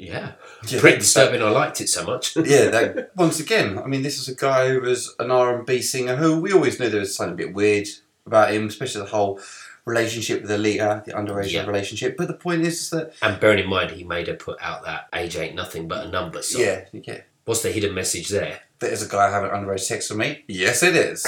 [0.00, 0.32] Yeah.
[0.66, 0.80] Yeah.
[0.80, 1.42] Pretty disturbing.
[1.42, 2.36] I liked it so much.
[2.36, 5.66] yeah, that, once again, I mean, this is a guy who was an R and
[5.66, 7.86] B singer who we always knew there was something a bit weird
[8.26, 9.40] about him, especially the whole
[9.84, 11.66] relationship with Aaliyah, the underage Yeah.
[11.66, 12.16] relationship.
[12.16, 15.08] But the point is, that And bearing in mind, he made her put out that
[15.14, 16.62] age ain't nothing but a number song.
[16.62, 18.60] yeah, yeah, What's the hidden message there?
[18.78, 20.44] That there's a guy having underage sex with me.
[20.46, 21.26] Yes, it is.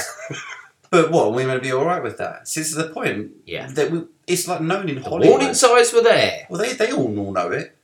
[0.91, 1.27] but what?
[1.27, 2.47] Are we going to be all right with that?
[2.49, 3.33] See, this is the point.
[3.47, 3.67] Yeah.
[3.73, 5.29] that we, it's like known in The Hollywood.
[5.29, 6.47] warning signs were there.
[6.49, 7.77] Well, they they all know it,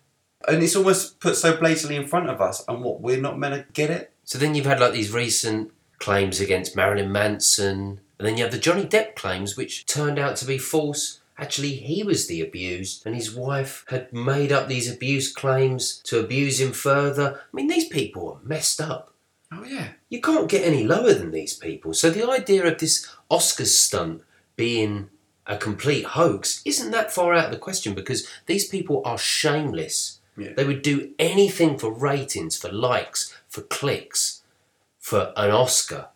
[0.46, 3.54] and it's almost put so blatantly in front of us, and what we're not meant
[3.54, 4.12] to get it.
[4.24, 8.52] So then you've had like these recent claims against Marilyn Manson, and then you have
[8.52, 11.20] the Johnny Depp claims, which turned out to be false.
[11.36, 16.18] Actually, he was the abused, and his wife had made up these abuse claims to
[16.18, 17.40] abuse him further.
[17.40, 19.14] I mean, these people are messed up.
[19.52, 19.88] Oh yeah.
[20.08, 21.94] You can't get any lower than these people.
[21.94, 24.22] So the idea of this Oscars stunt
[24.56, 25.10] being
[25.46, 30.17] a complete hoax isn't that far out of the question because these people are shameless.
[30.38, 30.52] Yeah.
[30.56, 34.42] They would do anything for ratings, for likes, for clicks,
[34.98, 36.08] for an Oscar.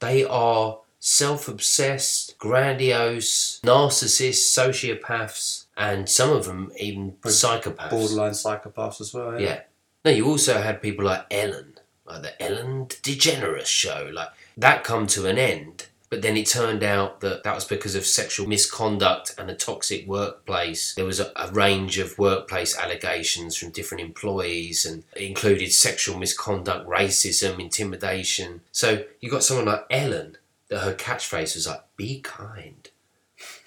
[0.00, 7.90] They are self obsessed, grandiose, narcissists, sociopaths, and some of them even psychopaths.
[7.90, 9.40] Borderline psychopaths as well.
[9.40, 9.60] Yeah.
[10.04, 14.10] No, you also had people like Ellen, like the Ellen DeGeneres show.
[14.12, 17.94] Like that come to an end, but then it turned out that that was because
[17.94, 20.94] of sexual misconduct and a toxic workplace.
[20.94, 26.18] There was a, a range of workplace allegations from different employees, and it included sexual
[26.18, 28.62] misconduct, racism, intimidation.
[28.72, 32.88] So you got someone like Ellen that her catchphrase was like "Be kind."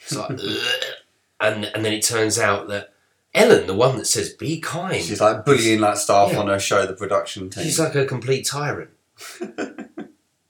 [0.04, 0.32] It's like,
[1.40, 2.94] and and then it turns out that
[3.34, 6.40] Ellen, the one that says "Be kind," She's like bullying that staff Yeah.
[6.40, 7.64] on her show, the production team.
[7.64, 8.90] She's like a complete tyrant.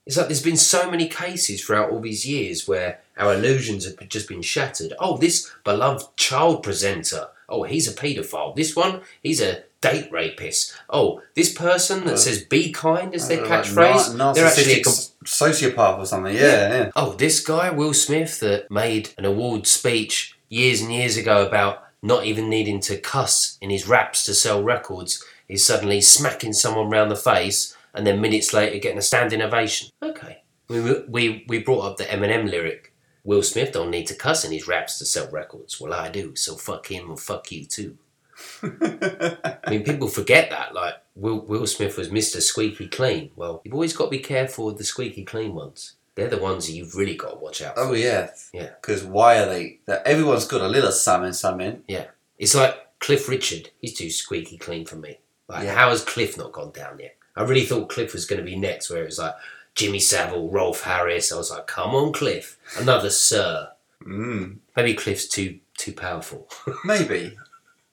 [0.06, 4.08] it's like there's been so many cases throughout all these years where our illusions have
[4.08, 4.92] just been shattered.
[4.98, 7.28] Oh, this beloved child presenter.
[7.48, 8.56] oh, he's a paedophile.
[8.56, 10.74] This one, he's a date rapist.
[10.88, 14.76] Oh, this person that says "be kind" is their Uh, like catchphrase, they're actually a
[14.76, 16.34] narcissistic com- s- sociopath or something.
[16.34, 16.40] Yeah,
[16.76, 16.90] yeah.
[16.96, 21.84] oh, this guy, Will Smith, that made an award speech years and years ago about
[22.02, 26.88] not even needing to cuss in his raps to sell records, is suddenly smacking someone
[26.90, 29.90] round the face and then minutes later getting a standing ovation.
[30.02, 30.42] Okay.
[30.68, 32.94] We, we, we brought up the Eminem lyric.
[33.24, 35.80] Will Smith don't need to cuss in his raps to sell records.
[35.80, 37.98] Well, I do, so fuck him and fuck you too.
[38.62, 40.74] I mean, people forget that.
[40.74, 42.40] Like, Will, Will Smith was Mr.
[42.40, 43.30] Squeaky Clean.
[43.36, 45.94] Well, you've always got to be careful with the squeaky clean ones.
[46.14, 47.90] They're the ones that you've really got to watch out oh, for.
[47.90, 48.30] Oh yeah.
[48.52, 48.70] Yeah.
[48.80, 49.80] Because why are they?
[50.04, 51.82] Everyone's got a little something, something.
[51.88, 52.06] Yeah.
[52.38, 53.70] It's like Cliff Richard.
[53.80, 55.20] He's too squeaky clean for me.
[55.48, 55.74] Like, Yeah.
[55.74, 57.16] how has Cliff not gone down yet?
[57.36, 59.34] I really thought Cliff was going to be next, where it was like
[59.74, 61.32] Jimmy Savile, Rolf Harris.
[61.32, 63.70] I was like, come on, Cliff, another Sir.
[64.02, 64.58] Mm.
[64.76, 66.48] Maybe Cliff's too too powerful.
[66.84, 67.36] Maybe.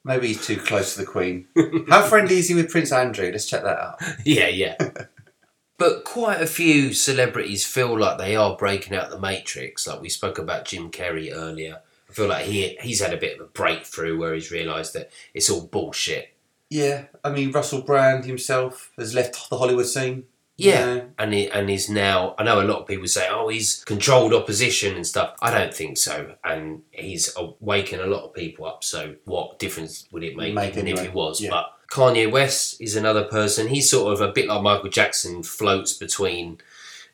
[0.04, 1.48] Maybe he's too close to the Queen.
[1.90, 3.30] How friendly is he with Prince Andrew?
[3.32, 4.02] Let's check that out.
[4.26, 4.76] yeah, yeah.
[5.78, 9.86] but quite a few celebrities feel like they are breaking out the matrix.
[9.86, 11.82] Like we spoke about Jim Carrey earlier.
[12.10, 15.12] I feel like he he's had a bit of a breakthrough where he's realised that
[15.34, 16.34] it's all bullshit.
[16.70, 20.26] Yeah, I mean Russell Brand himself has left the Hollywood scene.
[20.56, 21.02] Yeah, Yeah.
[21.18, 22.36] and he, and he's now.
[22.38, 25.74] I know a lot of people say, "Oh, he's controlled opposition and stuff." I don't
[25.74, 28.84] think so, and he's waking a lot of people up.
[28.84, 31.40] So, what difference would it make, Make even if anyway, he was?
[31.42, 31.50] yeah.
[31.52, 33.70] But Kanye West is another person.
[33.70, 36.60] He's sort of a bit like Michael Jackson, floats between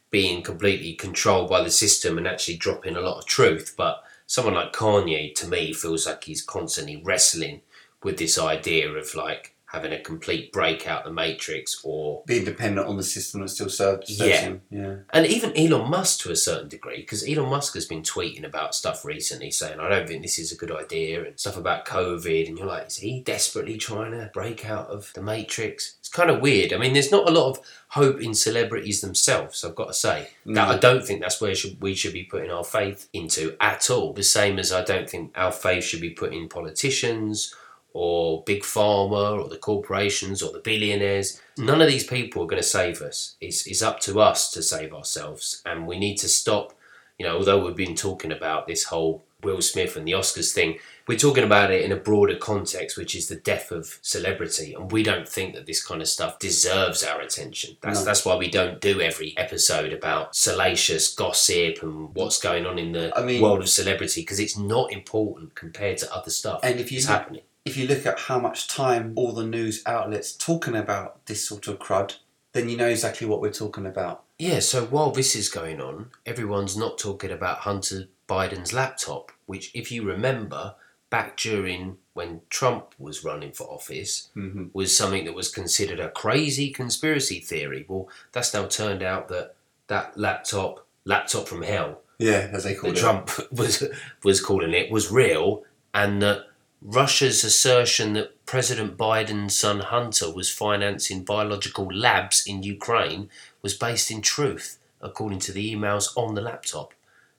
[0.09, 3.75] being completely controlled by the system and actually dropping a lot of truth.
[3.77, 7.61] But someone like Kanye, to me, feels like he's constantly wrestling
[8.05, 12.87] with this idea of like having a complete break out the matrix or Being dependent
[12.87, 14.53] on the system that still serves Yeah.
[14.69, 14.97] Yeah.
[15.11, 18.75] and even Elon Musk to a certain degree, because Elon Musk has been tweeting about
[18.75, 22.47] stuff recently saying, I don't think this is a good idea, and stuff about COVID.
[22.47, 25.95] And you're like, is he desperately trying to break out of the Matrix?
[25.99, 26.71] It's kind of weird.
[26.71, 27.59] I mean, there's not a lot of
[27.89, 30.29] hope in celebrities themselves, I've got to say.
[30.45, 30.81] That I mm.
[30.81, 34.13] don't think that's where should, we should be putting our faith into at all.
[34.13, 37.53] The same as I don't think our faith should be put in politicians
[37.97, 41.41] or big pharma or the corporations or the billionaires.
[41.57, 41.65] Mm.
[41.65, 43.37] None of these people are going to save us.
[43.39, 45.61] It's, it's up to us to save ourselves.
[45.65, 46.73] And we need to stop,
[47.17, 50.77] you know, although we've been talking about this whole Will Smith and the Oscars thing,
[51.07, 54.73] we're talking about it in a broader context, which is the death of celebrity.
[54.73, 57.77] And we don't think that this kind of stuff deserves our attention.
[57.81, 58.05] That's, No.
[58.05, 62.91] that's why we don't do every episode about salacious gossip and what's going on in
[62.91, 66.77] the I mean- world of celebrity because it's not important compared to other stuff And
[66.81, 67.43] if you happening.
[67.65, 71.67] If you look at how much time all the news outlets talking about this sort
[71.67, 72.17] of crud,
[72.53, 74.23] then you know exactly what we're talking about.
[74.37, 79.71] Yeah, so while this is going on, everyone's not talking about Hunter Biden's laptop, which,
[79.73, 80.75] if you remember,
[81.09, 84.65] back during when Trump was running for office, Mm-hmm.
[84.73, 87.85] was something that was considered a crazy conspiracy theory.
[87.87, 89.55] Well, that's now turned out that
[89.87, 92.97] that laptop, laptop from hell, Yeah, as they call it.
[92.97, 93.83] Trump was
[94.23, 95.63] was calling it, was real,
[95.93, 96.45] and that
[96.87, 103.27] Russia's assertion that President Biden's son Hunter was financing biological labs in Ukraine
[103.63, 106.93] was based in truth, according to the emails on the laptop.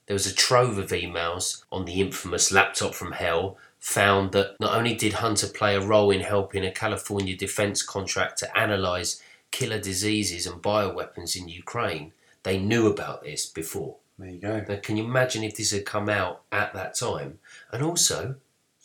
[0.06, 4.76] There was a trove of emails on the infamous laptop from hell found that not
[4.76, 10.48] only did Hunter play a role in helping a California defense contractor analyze killer diseases
[10.48, 12.12] and bioweapons in Ukraine,
[12.42, 13.94] they knew about this before.
[14.18, 14.64] There you go.
[14.68, 17.38] Now, can you imagine if this had come out at that time?
[17.70, 18.36] And also,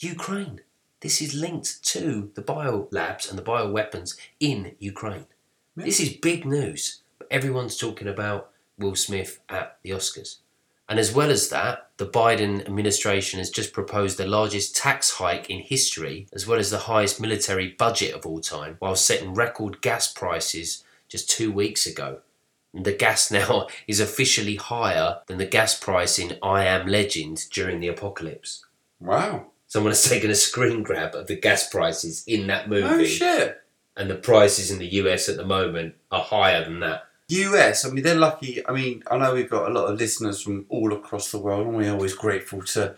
[0.04, 0.62] Ukraine.
[1.02, 5.28] This is linked to the bio labs and the bioweapons in Ukraine.
[5.76, 5.86] Yeah.
[5.86, 7.02] This is big news.
[7.20, 8.50] But everyone's talking about
[8.80, 10.38] Will Smith at the Oscars.
[10.90, 15.50] And as well as that, the Biden administration has just proposed the largest tax hike
[15.50, 19.82] in history, as well as the highest military budget of all time, while setting record
[19.82, 22.20] gas prices just two weeks ago.
[22.74, 27.46] And the gas now is officially higher than the gas price in I Am Legend
[27.52, 28.66] during the apocalypse.
[29.00, 29.52] Wow.
[29.72, 33.06] Someone has taken a screen grab of the gas prices in that oh, movie, Oh
[33.06, 33.62] shit.
[33.96, 37.06] and the prices in the US at the moment are higher than that.
[37.30, 38.68] US, I mean, they're lucky.
[38.68, 41.68] I mean, I know we've got a lot of listeners from all across the world,
[41.68, 42.96] and we're always grateful to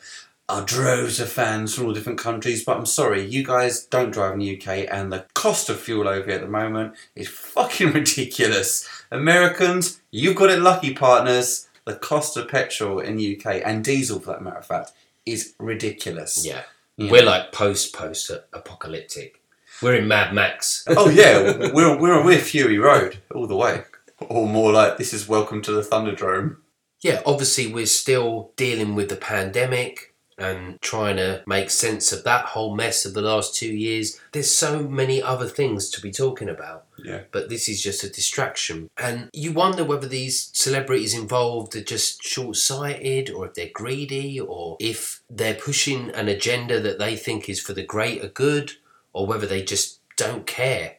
[0.49, 2.65] our droves of fans from all different countries.
[2.65, 6.07] But I'm sorry, you guys don't drive in the UK, and the cost of fuel
[6.07, 8.89] over here at the moment is fucking ridiculous.
[9.11, 11.67] Americans, you've got it lucky, partners.
[11.85, 14.93] The cost of petrol in the UK, and diesel for that matter of fact,
[15.25, 16.45] is ridiculous.
[16.45, 16.63] Yeah.
[16.97, 19.41] We're like post post apocalyptic.
[19.81, 20.85] We're in Mad Max.
[20.89, 23.83] Oh yeah, we're we're we're Fury Road all the way,
[24.19, 26.57] or more like this is Welcome to the Thunderdome.
[27.01, 30.13] Yeah, obviously we're still dealing with the pandemic.
[30.37, 34.19] and trying to make sense of that whole mess of the last two years.
[34.31, 36.82] There's so many other things to be talking about.
[36.97, 37.21] Yeah.
[37.31, 38.89] But this is just a distraction.
[38.97, 44.39] And you wonder whether these celebrities involved are just short sighted or if they're greedy
[44.39, 48.73] or if they're pushing an agenda that they think is for the greater good
[49.11, 50.97] or whether they just don't care.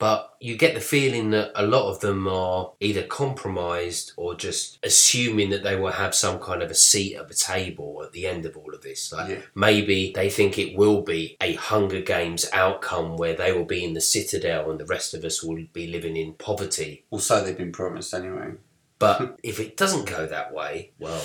[0.00, 4.78] But you get the feeling that a lot of them are either compromised or just
[4.82, 8.26] assuming that they will have some kind of a seat at the table at the
[8.26, 9.12] end of all of this.
[9.12, 9.42] Like Yeah.
[9.54, 13.92] maybe they think it will be a Hunger Games outcome where they will be in
[13.92, 17.04] the citadel and the rest of us will be living in poverty.
[17.10, 18.52] Well, so they've been promised anyway.
[18.98, 21.22] But if it doesn't go that way, well,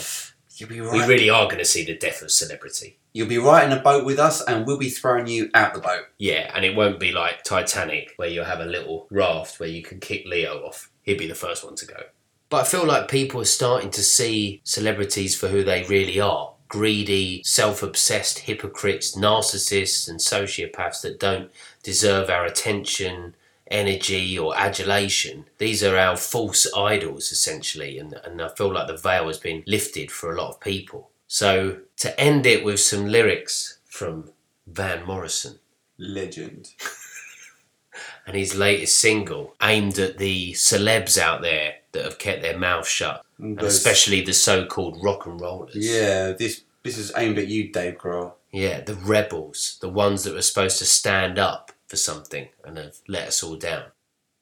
[0.58, 2.98] You'll be we really are going to see the death of celebrity.
[3.16, 5.80] You'll be right in a boat with us, and we'll be throwing you out the
[5.80, 6.08] boat.
[6.18, 9.82] Yeah, and it won't be like Titanic where you'll have a little raft where you
[9.82, 10.92] can kick Leo off.
[11.02, 12.04] He'd be the first one to go.
[12.50, 16.56] But I feel like people are starting to see celebrities for who they really are
[16.68, 21.50] greedy, self obsessed hypocrites, narcissists, and sociopaths that don't
[21.84, 23.34] deserve our attention,
[23.72, 25.46] energy, or adulation.
[25.58, 29.64] These are our false idols, essentially, and, and I feel like the veil has been
[29.66, 31.12] lifted for a lot of people.
[31.28, 34.30] So, to end it with some lyrics from
[34.68, 35.60] Van Morrison
[35.98, 36.74] Legend.
[38.28, 42.88] and his latest single aimed at the celebs out there that have kept their mouth
[42.88, 45.76] shut, and Those- especially the so-called rock and rollers.
[45.76, 48.34] Yeah, this this is aimed at you, Dave Grohl.
[48.52, 52.98] yeah, the rebels, the ones that were supposed to stand up for something and have
[53.08, 53.86] let us all down.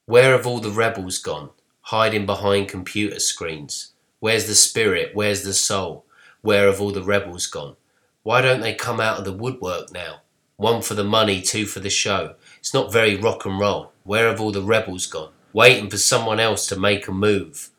[0.05, 1.51] Where have all the rebels gone?
[1.87, 3.91] Hiding behind computer screens.
[4.19, 5.11] Where's the spirit?
[5.13, 6.02] Where's the soul?
[6.43, 7.77] Where have all the rebels gone?
[8.23, 10.23] Why don't they come out of the woodwork now?
[10.57, 12.35] One for the money, two for the show.
[12.59, 13.93] It's not very rock and roll.
[14.03, 15.31] Where have all the rebels gone?
[15.53, 17.69] Waiting for someone else to make a move.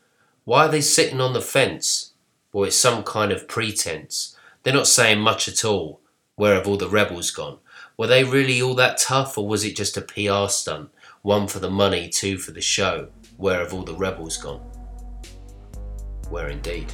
[0.45, 2.13] Why are they sitting on the fence?
[2.53, 4.35] Or it's some kind of pretense.
[4.63, 6.01] They're not saying much at all.
[6.35, 7.59] Where have all the rebels gone?
[7.97, 10.89] Were they really all that tough, or was it just a PR stunt?
[11.21, 13.09] One for the money, two for the show.
[13.37, 14.61] Where have all the rebels gone?
[16.31, 16.91] Where indeed.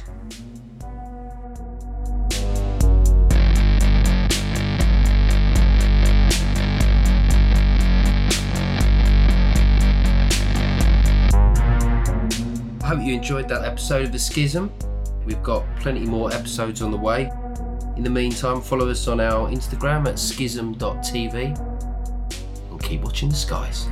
[12.94, 14.70] Hope you enjoyed that episode of The Schism.
[15.24, 17.30] We've got plenty more episodes on the way.
[17.96, 21.58] In the meantime, follow us on our Instagram at schism.tv
[22.70, 23.88] and keep watching the skies.